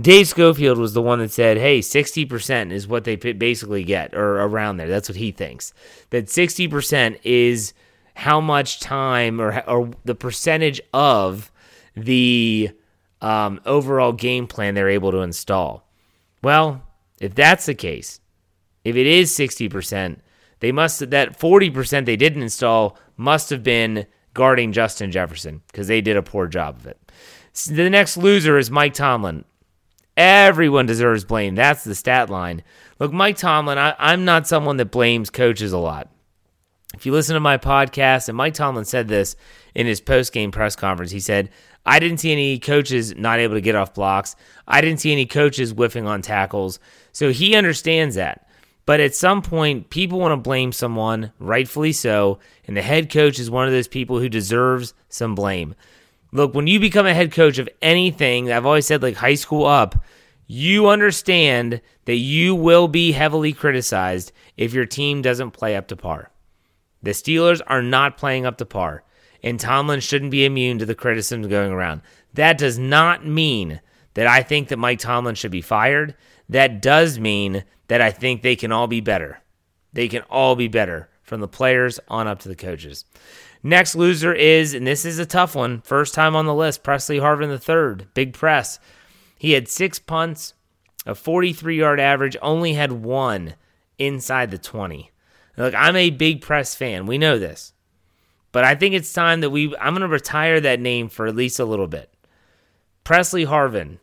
Dave 0.00 0.28
Schofield 0.28 0.78
was 0.78 0.94
the 0.94 1.02
one 1.02 1.18
that 1.18 1.32
said, 1.32 1.56
hey, 1.56 1.80
60% 1.80 2.70
is 2.70 2.86
what 2.86 3.04
they 3.04 3.16
basically 3.16 3.84
get, 3.84 4.14
or 4.14 4.40
around 4.40 4.76
there. 4.76 4.88
That's 4.88 5.08
what 5.08 5.16
he 5.16 5.32
thinks. 5.32 5.72
That 6.10 6.26
60% 6.26 7.18
is 7.24 7.74
how 8.14 8.40
much 8.40 8.80
time 8.80 9.40
or, 9.40 9.62
or 9.68 9.90
the 10.04 10.14
percentage 10.14 10.80
of 10.92 11.50
the 11.96 12.70
um, 13.20 13.60
overall 13.66 14.12
game 14.12 14.46
plan 14.46 14.74
they're 14.74 14.88
able 14.88 15.10
to 15.10 15.18
install. 15.18 15.88
Well, 16.42 16.82
if 17.20 17.34
that's 17.34 17.66
the 17.66 17.74
case, 17.74 18.20
if 18.84 18.96
it 18.96 19.06
is 19.06 19.36
60%, 19.36 20.18
they 20.60 20.72
must 20.72 21.10
that 21.10 21.38
40% 21.38 22.04
they 22.04 22.16
didn't 22.16 22.42
install 22.42 22.98
must 23.16 23.50
have 23.50 23.62
been 23.62 24.06
guarding 24.34 24.72
Justin 24.72 25.10
Jefferson 25.10 25.62
because 25.66 25.88
they 25.88 26.00
did 26.00 26.16
a 26.16 26.22
poor 26.22 26.46
job 26.46 26.76
of 26.78 26.86
it. 26.86 26.98
The 27.66 27.90
next 27.90 28.16
loser 28.16 28.58
is 28.58 28.70
Mike 28.70 28.94
Tomlin. 28.94 29.44
Everyone 30.16 30.86
deserves 30.86 31.24
blame. 31.24 31.54
That's 31.54 31.84
the 31.84 31.94
stat 31.94 32.30
line. 32.30 32.62
Look, 32.98 33.12
Mike 33.12 33.36
Tomlin, 33.36 33.78
I, 33.78 33.94
I'm 33.98 34.24
not 34.24 34.46
someone 34.46 34.76
that 34.78 34.90
blames 34.90 35.30
coaches 35.30 35.72
a 35.72 35.78
lot. 35.78 36.08
If 36.94 37.06
you 37.06 37.12
listen 37.12 37.34
to 37.34 37.40
my 37.40 37.56
podcast, 37.56 38.28
and 38.28 38.36
Mike 38.36 38.54
Tomlin 38.54 38.84
said 38.84 39.08
this 39.08 39.36
in 39.74 39.86
his 39.86 40.00
post 40.00 40.32
game 40.32 40.50
press 40.50 40.74
conference, 40.74 41.12
he 41.12 41.20
said, 41.20 41.50
I 41.86 41.98
didn't 41.98 42.18
see 42.18 42.32
any 42.32 42.58
coaches 42.58 43.14
not 43.16 43.38
able 43.38 43.54
to 43.54 43.60
get 43.60 43.74
off 43.74 43.94
blocks. 43.94 44.36
I 44.66 44.80
didn't 44.80 45.00
see 45.00 45.12
any 45.12 45.24
coaches 45.24 45.70
whiffing 45.70 46.06
on 46.06 46.20
tackles. 46.20 46.78
So 47.12 47.30
he 47.30 47.54
understands 47.54 48.16
that. 48.16 48.46
But 48.86 49.00
at 49.00 49.14
some 49.14 49.40
point, 49.40 49.88
people 49.88 50.18
want 50.18 50.32
to 50.32 50.36
blame 50.36 50.72
someone, 50.72 51.32
rightfully 51.38 51.92
so, 51.92 52.40
and 52.66 52.76
the 52.76 52.82
head 52.82 53.10
coach 53.10 53.38
is 53.38 53.50
one 53.50 53.66
of 53.66 53.72
those 53.72 53.88
people 53.88 54.18
who 54.18 54.28
deserves 54.28 54.94
some 55.08 55.34
blame. 55.34 55.74
Look, 56.32 56.54
when 56.54 56.66
you 56.66 56.78
become 56.78 57.06
a 57.06 57.14
head 57.14 57.32
coach 57.32 57.58
of 57.58 57.68
anything, 57.82 58.52
I've 58.52 58.66
always 58.66 58.86
said 58.86 59.02
like 59.02 59.16
high 59.16 59.34
school 59.34 59.66
up, 59.66 60.04
you 60.46 60.88
understand 60.88 61.80
that 62.04 62.16
you 62.16 62.54
will 62.54 62.88
be 62.88 63.12
heavily 63.12 63.52
criticized 63.52 64.32
if 64.56 64.72
your 64.72 64.86
team 64.86 65.22
doesn't 65.22 65.52
play 65.52 65.76
up 65.76 65.88
to 65.88 65.96
par. 65.96 66.30
The 67.02 67.12
Steelers 67.12 67.60
are 67.66 67.82
not 67.82 68.16
playing 68.16 68.46
up 68.46 68.58
to 68.58 68.66
par, 68.66 69.04
and 69.42 69.58
Tomlin 69.58 70.00
shouldn't 70.00 70.30
be 70.30 70.44
immune 70.44 70.78
to 70.78 70.86
the 70.86 70.94
criticism 70.94 71.48
going 71.48 71.72
around. 71.72 72.02
That 72.34 72.58
does 72.58 72.78
not 72.78 73.24
mean 73.26 73.80
that 74.14 74.26
I 74.26 74.42
think 74.42 74.68
that 74.68 74.78
Mike 74.78 74.98
Tomlin 74.98 75.34
should 75.34 75.50
be 75.50 75.62
fired. 75.62 76.14
That 76.48 76.82
does 76.82 77.18
mean 77.18 77.64
that 77.88 78.00
I 78.00 78.10
think 78.10 78.42
they 78.42 78.56
can 78.56 78.72
all 78.72 78.86
be 78.86 79.00
better. 79.00 79.40
They 79.92 80.08
can 80.08 80.22
all 80.22 80.56
be 80.56 80.68
better 80.68 81.08
from 81.22 81.40
the 81.40 81.48
players 81.48 82.00
on 82.08 82.26
up 82.26 82.40
to 82.40 82.48
the 82.48 82.56
coaches. 82.56 83.04
Next 83.62 83.94
loser 83.94 84.32
is, 84.32 84.72
and 84.72 84.86
this 84.86 85.04
is 85.04 85.18
a 85.18 85.26
tough 85.26 85.54
one, 85.54 85.82
first 85.82 86.14
time 86.14 86.34
on 86.34 86.46
the 86.46 86.54
list, 86.54 86.82
Pressley 86.82 87.18
Harvin 87.18 87.50
III, 87.50 88.06
big 88.14 88.32
press. 88.32 88.78
He 89.38 89.52
had 89.52 89.68
six 89.68 89.98
punts, 89.98 90.54
a 91.04 91.14
43 91.14 91.78
yard 91.78 92.00
average, 92.00 92.36
only 92.40 92.72
had 92.74 92.92
one 92.92 93.54
inside 93.98 94.50
the 94.50 94.58
20. 94.58 95.10
Look, 95.56 95.74
I'm 95.74 95.96
a 95.96 96.10
big 96.10 96.40
press 96.40 96.74
fan. 96.74 97.06
We 97.06 97.18
know 97.18 97.38
this. 97.38 97.74
But 98.52 98.64
I 98.64 98.74
think 98.74 98.94
it's 98.94 99.12
time 99.12 99.40
that 99.40 99.50
we, 99.50 99.76
I'm 99.76 99.92
going 99.92 100.00
to 100.00 100.08
retire 100.08 100.60
that 100.60 100.80
name 100.80 101.08
for 101.08 101.26
at 101.26 101.36
least 101.36 101.60
a 101.60 101.64
little 101.64 101.86
bit. 101.86 102.12
Pressley 103.04 103.46
Harvin, 103.46 103.98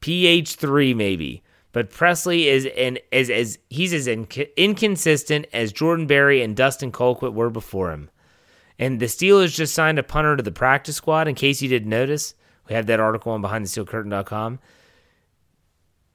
PH3 0.00 0.94
maybe. 0.94 1.42
But 1.72 1.90
Pressley 1.90 2.46
is 2.46 2.66
an 2.76 2.98
as 3.12 3.28
as 3.30 3.58
he's 3.68 3.92
as 3.92 4.06
inc- 4.06 4.54
inconsistent 4.56 5.46
as 5.52 5.72
Jordan 5.72 6.06
Berry 6.06 6.40
and 6.40 6.54
Dustin 6.54 6.92
Colquitt 6.92 7.34
were 7.34 7.50
before 7.50 7.90
him. 7.90 8.10
And 8.78 9.00
the 9.00 9.06
Steelers 9.06 9.54
just 9.54 9.74
signed 9.74 9.98
a 9.98 10.02
punter 10.02 10.36
to 10.36 10.42
the 10.42 10.52
practice 10.52 10.96
squad. 10.96 11.28
In 11.28 11.34
case 11.34 11.62
you 11.62 11.68
didn't 11.68 11.88
notice, 11.88 12.34
we 12.68 12.74
have 12.74 12.86
that 12.86 13.00
article 13.00 13.32
on 13.32 13.42
BehindTheSteelCurtain.com. 13.42 14.58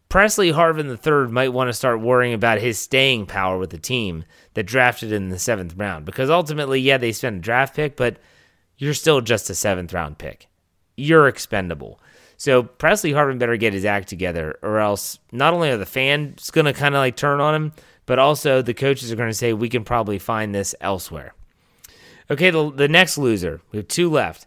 Pressley 0.09 0.51
Harvin 0.51 0.89
III 0.89 1.31
might 1.31 1.53
want 1.53 1.69
to 1.69 1.73
start 1.73 2.01
worrying 2.01 2.33
about 2.33 2.59
his 2.59 2.79
staying 2.79 3.27
power 3.27 3.59
with 3.59 3.69
the 3.69 3.77
team 3.77 4.25
that 4.55 4.63
drafted 4.63 5.11
in 5.11 5.29
the 5.29 5.37
seventh 5.37 5.75
round. 5.77 6.05
Because 6.05 6.31
ultimately, 6.31 6.81
yeah, 6.81 6.97
they 6.97 7.11
spent 7.11 7.37
a 7.37 7.41
draft 7.41 7.75
pick, 7.75 7.95
but 7.95 8.17
you're 8.77 8.95
still 8.95 9.21
just 9.21 9.49
a 9.51 9.55
seventh 9.55 9.93
round 9.93 10.17
pick. 10.17 10.47
You're 10.97 11.27
expendable. 11.27 12.01
So 12.37 12.63
Pressley 12.63 13.11
Harvin 13.11 13.37
better 13.37 13.57
get 13.57 13.73
his 13.73 13.85
act 13.85 14.07
together, 14.07 14.57
or 14.63 14.79
else 14.79 15.19
not 15.31 15.53
only 15.53 15.69
are 15.69 15.77
the 15.77 15.85
fans 15.85 16.49
going 16.49 16.65
to 16.65 16.73
kind 16.73 16.95
of 16.95 16.99
like 16.99 17.15
turn 17.15 17.39
on 17.39 17.53
him, 17.53 17.73
but 18.05 18.17
also 18.17 18.61
the 18.63 18.73
coaches 18.73 19.11
are 19.11 19.15
going 19.15 19.29
to 19.29 19.33
say, 19.33 19.53
we 19.53 19.69
can 19.69 19.83
probably 19.83 20.17
find 20.17 20.55
this 20.55 20.73
elsewhere. 20.81 21.35
Okay, 22.31 22.49
the, 22.49 22.71
the 22.71 22.87
next 22.87 23.17
loser, 23.17 23.61
we 23.71 23.77
have 23.77 23.87
two 23.87 24.09
left. 24.09 24.45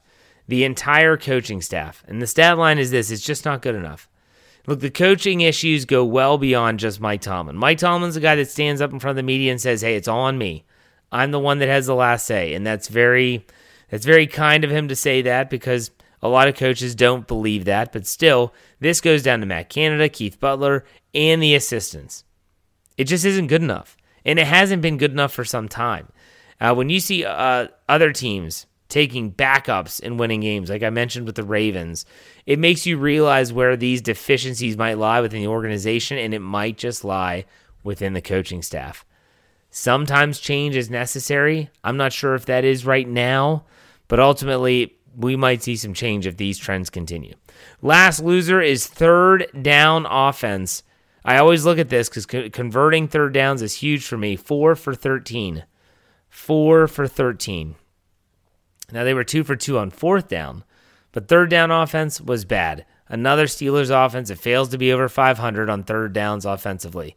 The 0.48 0.64
entire 0.64 1.16
coaching 1.16 1.60
staff. 1.60 2.04
And 2.06 2.20
the 2.20 2.26
stat 2.26 2.58
line 2.58 2.78
is 2.78 2.90
this 2.90 3.10
it's 3.10 3.24
just 3.24 3.44
not 3.44 3.62
good 3.62 3.74
enough. 3.74 4.08
Look, 4.66 4.80
the 4.80 4.90
coaching 4.90 5.40
issues 5.40 5.84
go 5.84 6.04
well 6.04 6.38
beyond 6.38 6.78
just 6.78 7.00
Mike 7.00 7.20
Tomlin. 7.20 7.56
Mike 7.56 7.78
Tomlin's 7.78 8.14
the 8.14 8.20
guy 8.20 8.36
that 8.36 8.50
stands 8.50 8.80
up 8.80 8.92
in 8.92 9.00
front 9.00 9.12
of 9.12 9.16
the 9.16 9.22
media 9.24 9.50
and 9.50 9.60
says, 9.60 9.80
"Hey, 9.80 9.96
it's 9.96 10.08
all 10.08 10.20
on 10.20 10.38
me. 10.38 10.64
I'm 11.10 11.32
the 11.32 11.40
one 11.40 11.58
that 11.58 11.68
has 11.68 11.86
the 11.86 11.94
last 11.94 12.26
say." 12.26 12.54
And 12.54 12.66
that's 12.66 12.88
very 12.88 13.44
that's 13.90 14.06
very 14.06 14.26
kind 14.26 14.62
of 14.62 14.70
him 14.70 14.88
to 14.88 14.96
say 14.96 15.22
that 15.22 15.50
because 15.50 15.90
a 16.22 16.28
lot 16.28 16.48
of 16.48 16.56
coaches 16.56 16.94
don't 16.94 17.26
believe 17.26 17.64
that, 17.64 17.92
but 17.92 18.06
still, 18.06 18.54
this 18.78 19.00
goes 19.00 19.22
down 19.22 19.40
to 19.40 19.46
Matt 19.46 19.68
Canada, 19.68 20.08
Keith 20.08 20.38
Butler, 20.38 20.84
and 21.12 21.42
the 21.42 21.54
assistants. 21.54 22.24
It 22.96 23.04
just 23.04 23.24
isn't 23.24 23.48
good 23.48 23.62
enough. 23.62 23.96
And 24.24 24.38
it 24.38 24.46
hasn't 24.46 24.82
been 24.82 24.98
good 24.98 25.10
enough 25.10 25.32
for 25.32 25.44
some 25.44 25.68
time. 25.68 26.08
Uh, 26.62 26.72
when 26.72 26.88
you 26.88 27.00
see 27.00 27.24
uh, 27.24 27.66
other 27.88 28.12
teams 28.12 28.66
taking 28.88 29.32
backups 29.32 30.00
and 30.00 30.20
winning 30.20 30.40
games, 30.40 30.70
like 30.70 30.84
I 30.84 30.90
mentioned 30.90 31.26
with 31.26 31.34
the 31.34 31.42
Ravens, 31.42 32.06
it 32.46 32.60
makes 32.60 32.86
you 32.86 32.98
realize 32.98 33.52
where 33.52 33.76
these 33.76 34.00
deficiencies 34.00 34.76
might 34.76 34.96
lie 34.96 35.20
within 35.20 35.40
the 35.40 35.48
organization, 35.48 36.18
and 36.18 36.32
it 36.32 36.38
might 36.38 36.78
just 36.78 37.04
lie 37.04 37.46
within 37.82 38.12
the 38.12 38.22
coaching 38.22 38.62
staff. 38.62 39.04
Sometimes 39.70 40.38
change 40.38 40.76
is 40.76 40.88
necessary. 40.88 41.68
I'm 41.82 41.96
not 41.96 42.12
sure 42.12 42.36
if 42.36 42.46
that 42.46 42.64
is 42.64 42.86
right 42.86 43.08
now, 43.08 43.64
but 44.06 44.20
ultimately, 44.20 44.94
we 45.16 45.34
might 45.34 45.64
see 45.64 45.74
some 45.74 45.94
change 45.94 46.28
if 46.28 46.36
these 46.36 46.58
trends 46.58 46.90
continue. 46.90 47.34
Last 47.80 48.20
loser 48.20 48.60
is 48.60 48.86
third 48.86 49.48
down 49.62 50.06
offense. 50.06 50.84
I 51.24 51.38
always 51.38 51.64
look 51.64 51.78
at 51.78 51.88
this 51.88 52.08
because 52.08 52.26
co- 52.26 52.50
converting 52.50 53.08
third 53.08 53.34
downs 53.34 53.62
is 53.62 53.74
huge 53.74 54.04
for 54.06 54.16
me. 54.16 54.36
Four 54.36 54.76
for 54.76 54.94
13. 54.94 55.64
Four 56.32 56.88
for 56.88 57.06
13. 57.06 57.74
Now 58.90 59.04
they 59.04 59.12
were 59.12 59.22
two 59.22 59.44
for 59.44 59.54
two 59.54 59.76
on 59.78 59.90
fourth 59.90 60.28
down, 60.28 60.64
but 61.12 61.28
third 61.28 61.50
down 61.50 61.70
offense 61.70 62.22
was 62.22 62.46
bad. 62.46 62.86
Another 63.06 63.44
Steelers 63.44 63.90
offense 63.90 64.30
that 64.30 64.38
fails 64.38 64.70
to 64.70 64.78
be 64.78 64.90
over 64.90 65.10
500 65.10 65.68
on 65.68 65.84
third 65.84 66.14
downs 66.14 66.46
offensively. 66.46 67.16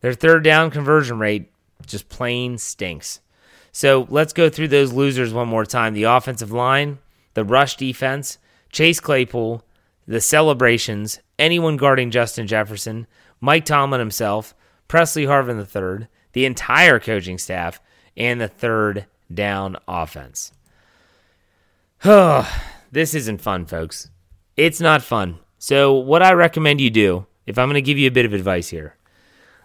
Their 0.00 0.12
third 0.12 0.42
down 0.42 0.72
conversion 0.72 1.20
rate 1.20 1.52
just 1.86 2.08
plain 2.08 2.58
stinks. 2.58 3.20
So 3.70 4.08
let's 4.10 4.32
go 4.32 4.50
through 4.50 4.68
those 4.68 4.92
losers 4.92 5.32
one 5.32 5.48
more 5.48 5.64
time. 5.64 5.94
The 5.94 6.02
offensive 6.02 6.50
line, 6.50 6.98
the 7.34 7.44
rush 7.44 7.76
defense, 7.76 8.38
Chase 8.72 8.98
Claypool, 8.98 9.64
the 10.06 10.20
celebrations, 10.20 11.20
anyone 11.38 11.76
guarding 11.76 12.10
Justin 12.10 12.48
Jefferson, 12.48 13.06
Mike 13.40 13.64
Tomlin 13.64 14.00
himself, 14.00 14.52
Pressley 14.88 15.26
Harvin 15.26 15.58
III, 15.60 16.08
the 16.32 16.44
entire 16.44 16.98
coaching 16.98 17.38
staff, 17.38 17.80
and 18.16 18.40
the 18.40 18.48
third 18.48 19.06
down 19.32 19.76
offense. 19.86 20.52
this 22.02 23.14
isn't 23.14 23.40
fun, 23.40 23.66
folks. 23.66 24.10
It's 24.56 24.80
not 24.80 25.02
fun. 25.02 25.38
So, 25.58 25.92
what 25.94 26.22
I 26.22 26.32
recommend 26.32 26.80
you 26.80 26.90
do, 26.90 27.26
if 27.46 27.58
I'm 27.58 27.68
going 27.68 27.74
to 27.74 27.82
give 27.82 27.98
you 27.98 28.08
a 28.08 28.12
bit 28.12 28.26
of 28.26 28.32
advice 28.32 28.68
here, 28.68 28.96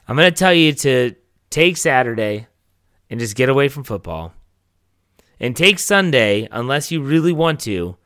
I'm 0.08 0.16
going 0.16 0.32
to 0.32 0.38
tell 0.38 0.54
you 0.54 0.74
to 0.74 1.16
take 1.50 1.78
Saturday 1.78 2.48
and 3.10 3.20
just 3.20 3.36
get 3.36 3.50
away 3.50 3.68
from 3.68 3.84
football 3.84 4.34
and 5.40 5.56
take 5.56 5.80
Sunday, 5.80 6.48
unless 6.52 6.92
you 6.92 7.02
really 7.02 7.34
want 7.34 7.60
to, 7.62 7.98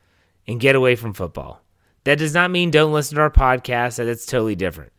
and 0.46 0.60
get 0.60 0.74
away 0.74 0.96
from 0.96 1.14
football. 1.14 1.62
That 2.04 2.18
does 2.18 2.34
not 2.34 2.50
mean 2.50 2.70
don't 2.70 2.92
listen 2.92 3.16
to 3.16 3.22
our 3.22 3.30
podcast. 3.30 3.96
That's 3.96 4.26
totally 4.26 4.56
different. 4.56 4.92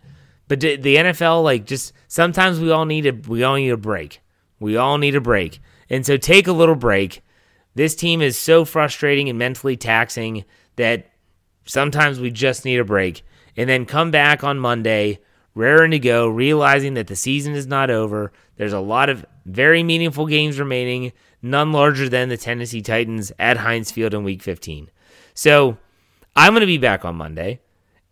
But 0.48 0.60
the 0.60 0.78
NFL, 0.78 1.44
like, 1.44 1.66
just 1.66 1.94
sometimes 2.08 2.60
we 2.60 2.72
all 2.72 2.86
need 2.86 3.06
a 3.06 3.12
we 3.12 3.44
all 3.44 3.56
need 3.56 3.70
a 3.70 3.78
break. 3.78 4.22
We 4.64 4.78
all 4.78 4.98
need 4.98 5.16
a 5.16 5.22
break, 5.22 5.60
and 5.90 6.06
so 6.06 6.16
take 6.16 6.48
a 6.48 6.54
little 6.54 6.76
break. 6.76 7.22
This 7.76 7.96
team 7.96 8.22
is 8.22 8.38
so 8.38 8.64
frustrating 8.64 9.28
and 9.28 9.38
mentally 9.38 9.76
taxing 9.76 10.46
that 10.78 11.12
sometimes 11.66 12.20
we 12.20 12.32
just 12.32 12.64
need 12.64 12.80
a 12.80 12.86
break, 12.86 13.26
and 13.58 13.70
then 13.70 13.86
come 13.86 14.10
back 14.10 14.42
on 14.42 14.58
Monday, 14.58 15.20
raring 15.54 15.92
to 15.92 16.00
go, 16.00 16.28
realizing 16.30 16.94
that 16.94 17.08
the 17.08 17.16
season 17.16 17.54
is 17.54 17.68
not 17.68 17.90
over. 17.90 18.32
There's 18.56 18.72
a 18.72 18.80
lot 18.80 19.10
of 19.10 19.26
very 19.46 19.84
meaningful 19.84 20.28
games 20.28 20.58
remaining 20.58 21.12
none 21.42 21.74
larger 21.74 22.08
than 22.08 22.30
the 22.30 22.38
Tennessee 22.38 22.82
Titans 22.82 23.34
at 23.38 23.58
Heinz 23.58 23.92
Field 23.92 24.14
in 24.14 24.24
week 24.24 24.42
15. 24.42 24.90
So 25.34 25.78
I'm 26.36 26.54
going 26.54 26.62
to 26.62 26.68
be 26.68 26.78
back 26.78 27.04
on 27.04 27.18
Monday 27.18 27.60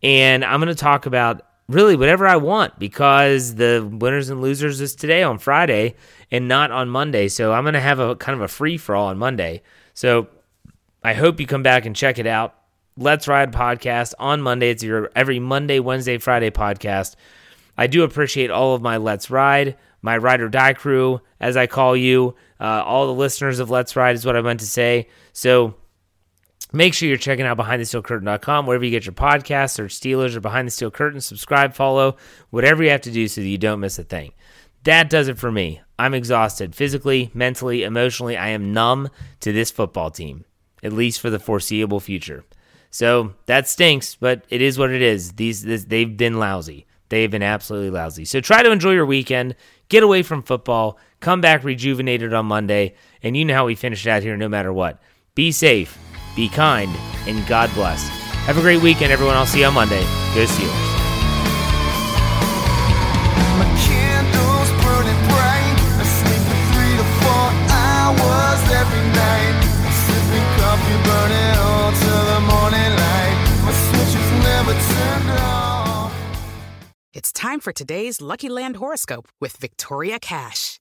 and 0.03 0.43
I'm 0.43 0.59
going 0.59 0.67
to 0.67 0.75
talk 0.75 1.05
about 1.05 1.41
really 1.71 1.95
whatever 1.95 2.27
I 2.27 2.35
want 2.35 2.77
because 2.79 3.55
the 3.55 3.87
winners 3.91 4.29
and 4.29 4.41
losers 4.41 4.81
is 4.81 4.95
today 4.95 5.23
on 5.23 5.37
Friday 5.37 5.95
and 6.29 6.47
not 6.47 6.71
on 6.71 6.89
Monday. 6.89 7.27
So 7.27 7.53
I'm 7.53 7.63
going 7.63 7.73
to 7.73 7.79
have 7.79 7.99
a 7.99 8.15
kind 8.15 8.35
of 8.35 8.41
a 8.41 8.47
free 8.47 8.77
for 8.77 8.95
all 8.95 9.07
on 9.07 9.17
Monday. 9.17 9.61
So 9.93 10.27
I 11.03 11.13
hope 11.13 11.39
you 11.39 11.47
come 11.47 11.63
back 11.63 11.85
and 11.85 11.95
check 11.95 12.19
it 12.19 12.27
out. 12.27 12.55
Let's 12.97 13.27
Ride 13.27 13.53
podcast 13.53 14.13
on 14.19 14.41
Monday. 14.41 14.69
It's 14.69 14.83
your 14.83 15.11
every 15.15 15.39
Monday, 15.39 15.79
Wednesday, 15.79 16.17
Friday 16.17 16.49
podcast. 16.49 17.15
I 17.77 17.87
do 17.87 18.03
appreciate 18.03 18.51
all 18.51 18.75
of 18.75 18.81
my 18.81 18.97
Let's 18.97 19.29
Ride, 19.29 19.77
my 20.01 20.17
Ride 20.17 20.41
or 20.41 20.49
Die 20.49 20.73
crew, 20.73 21.21
as 21.39 21.55
I 21.55 21.67
call 21.67 21.95
you. 21.95 22.35
Uh, 22.59 22.83
all 22.85 23.07
the 23.07 23.13
listeners 23.13 23.59
of 23.59 23.69
Let's 23.69 23.95
Ride 23.95 24.15
is 24.15 24.25
what 24.25 24.35
I 24.35 24.41
meant 24.41 24.59
to 24.59 24.67
say. 24.67 25.07
So 25.33 25.75
make 26.71 26.93
sure 26.93 27.07
you're 27.07 27.17
checking 27.17 27.45
out 27.45 27.57
BehindTheSteelCurtain.com, 27.57 28.65
wherever 28.65 28.83
you 28.83 28.91
get 28.91 29.05
your 29.05 29.13
podcasts, 29.13 29.79
or 29.79 29.85
Steelers 29.85 30.35
or 30.35 30.39
Behind 30.39 30.67
the 30.67 30.71
Steel 30.71 30.91
Curtain. 30.91 31.21
Subscribe, 31.21 31.73
follow, 31.73 32.17
whatever 32.49 32.83
you 32.83 32.89
have 32.89 33.01
to 33.01 33.11
do 33.11 33.27
so 33.27 33.41
that 33.41 33.47
you 33.47 33.57
don't 33.57 33.79
miss 33.79 33.99
a 33.99 34.03
thing. 34.03 34.31
That 34.83 35.09
does 35.09 35.27
it 35.27 35.37
for 35.37 35.51
me. 35.51 35.81
I'm 35.99 36.13
exhausted 36.13 36.75
physically, 36.75 37.29
mentally, 37.33 37.83
emotionally. 37.83 38.35
I 38.35 38.49
am 38.49 38.73
numb 38.73 39.09
to 39.41 39.51
this 39.51 39.69
football 39.69 40.09
team, 40.09 40.45
at 40.81 40.93
least 40.93 41.21
for 41.21 41.29
the 41.29 41.39
foreseeable 41.39 41.99
future. 41.99 42.43
So 42.89 43.35
that 43.45 43.67
stinks, 43.67 44.15
but 44.15 44.43
it 44.49 44.61
is 44.61 44.79
what 44.79 44.91
it 44.91 45.01
is. 45.01 45.33
These 45.33 45.63
this, 45.63 45.85
they've 45.85 46.17
been 46.17 46.39
lousy. 46.39 46.87
They've 47.09 47.29
been 47.29 47.43
absolutely 47.43 47.89
lousy. 47.89 48.25
So 48.25 48.41
try 48.41 48.63
to 48.63 48.71
enjoy 48.71 48.91
your 48.91 49.05
weekend. 49.05 49.55
Get 49.89 50.01
away 50.01 50.23
from 50.23 50.43
football. 50.43 50.97
Come 51.19 51.41
back 51.41 51.63
rejuvenated 51.63 52.33
on 52.33 52.45
Monday. 52.45 52.95
And 53.21 53.35
you 53.35 53.45
know 53.45 53.53
how 53.53 53.65
we 53.65 53.75
finish 53.75 54.07
out 54.07 54.23
here 54.23 54.37
no 54.37 54.49
matter 54.49 54.73
what. 54.73 55.01
Be 55.35 55.51
safe, 55.51 55.97
be 56.35 56.49
kind, 56.49 56.95
and 57.27 57.45
God 57.47 57.73
bless. 57.73 58.07
Have 58.47 58.57
a 58.57 58.61
great 58.61 58.81
weekend, 58.81 59.11
everyone. 59.11 59.35
I'll 59.35 59.45
see 59.45 59.59
you 59.59 59.65
on 59.65 59.73
Monday. 59.73 60.03
Go 60.35 60.41
you 60.41 60.91
It's 77.13 77.31
time 77.31 77.59
for 77.59 77.71
today's 77.71 78.19
Lucky 78.19 78.49
Land 78.49 78.77
horoscope 78.77 79.27
with 79.39 79.55
Victoria 79.57 80.17
Cash. 80.19 80.80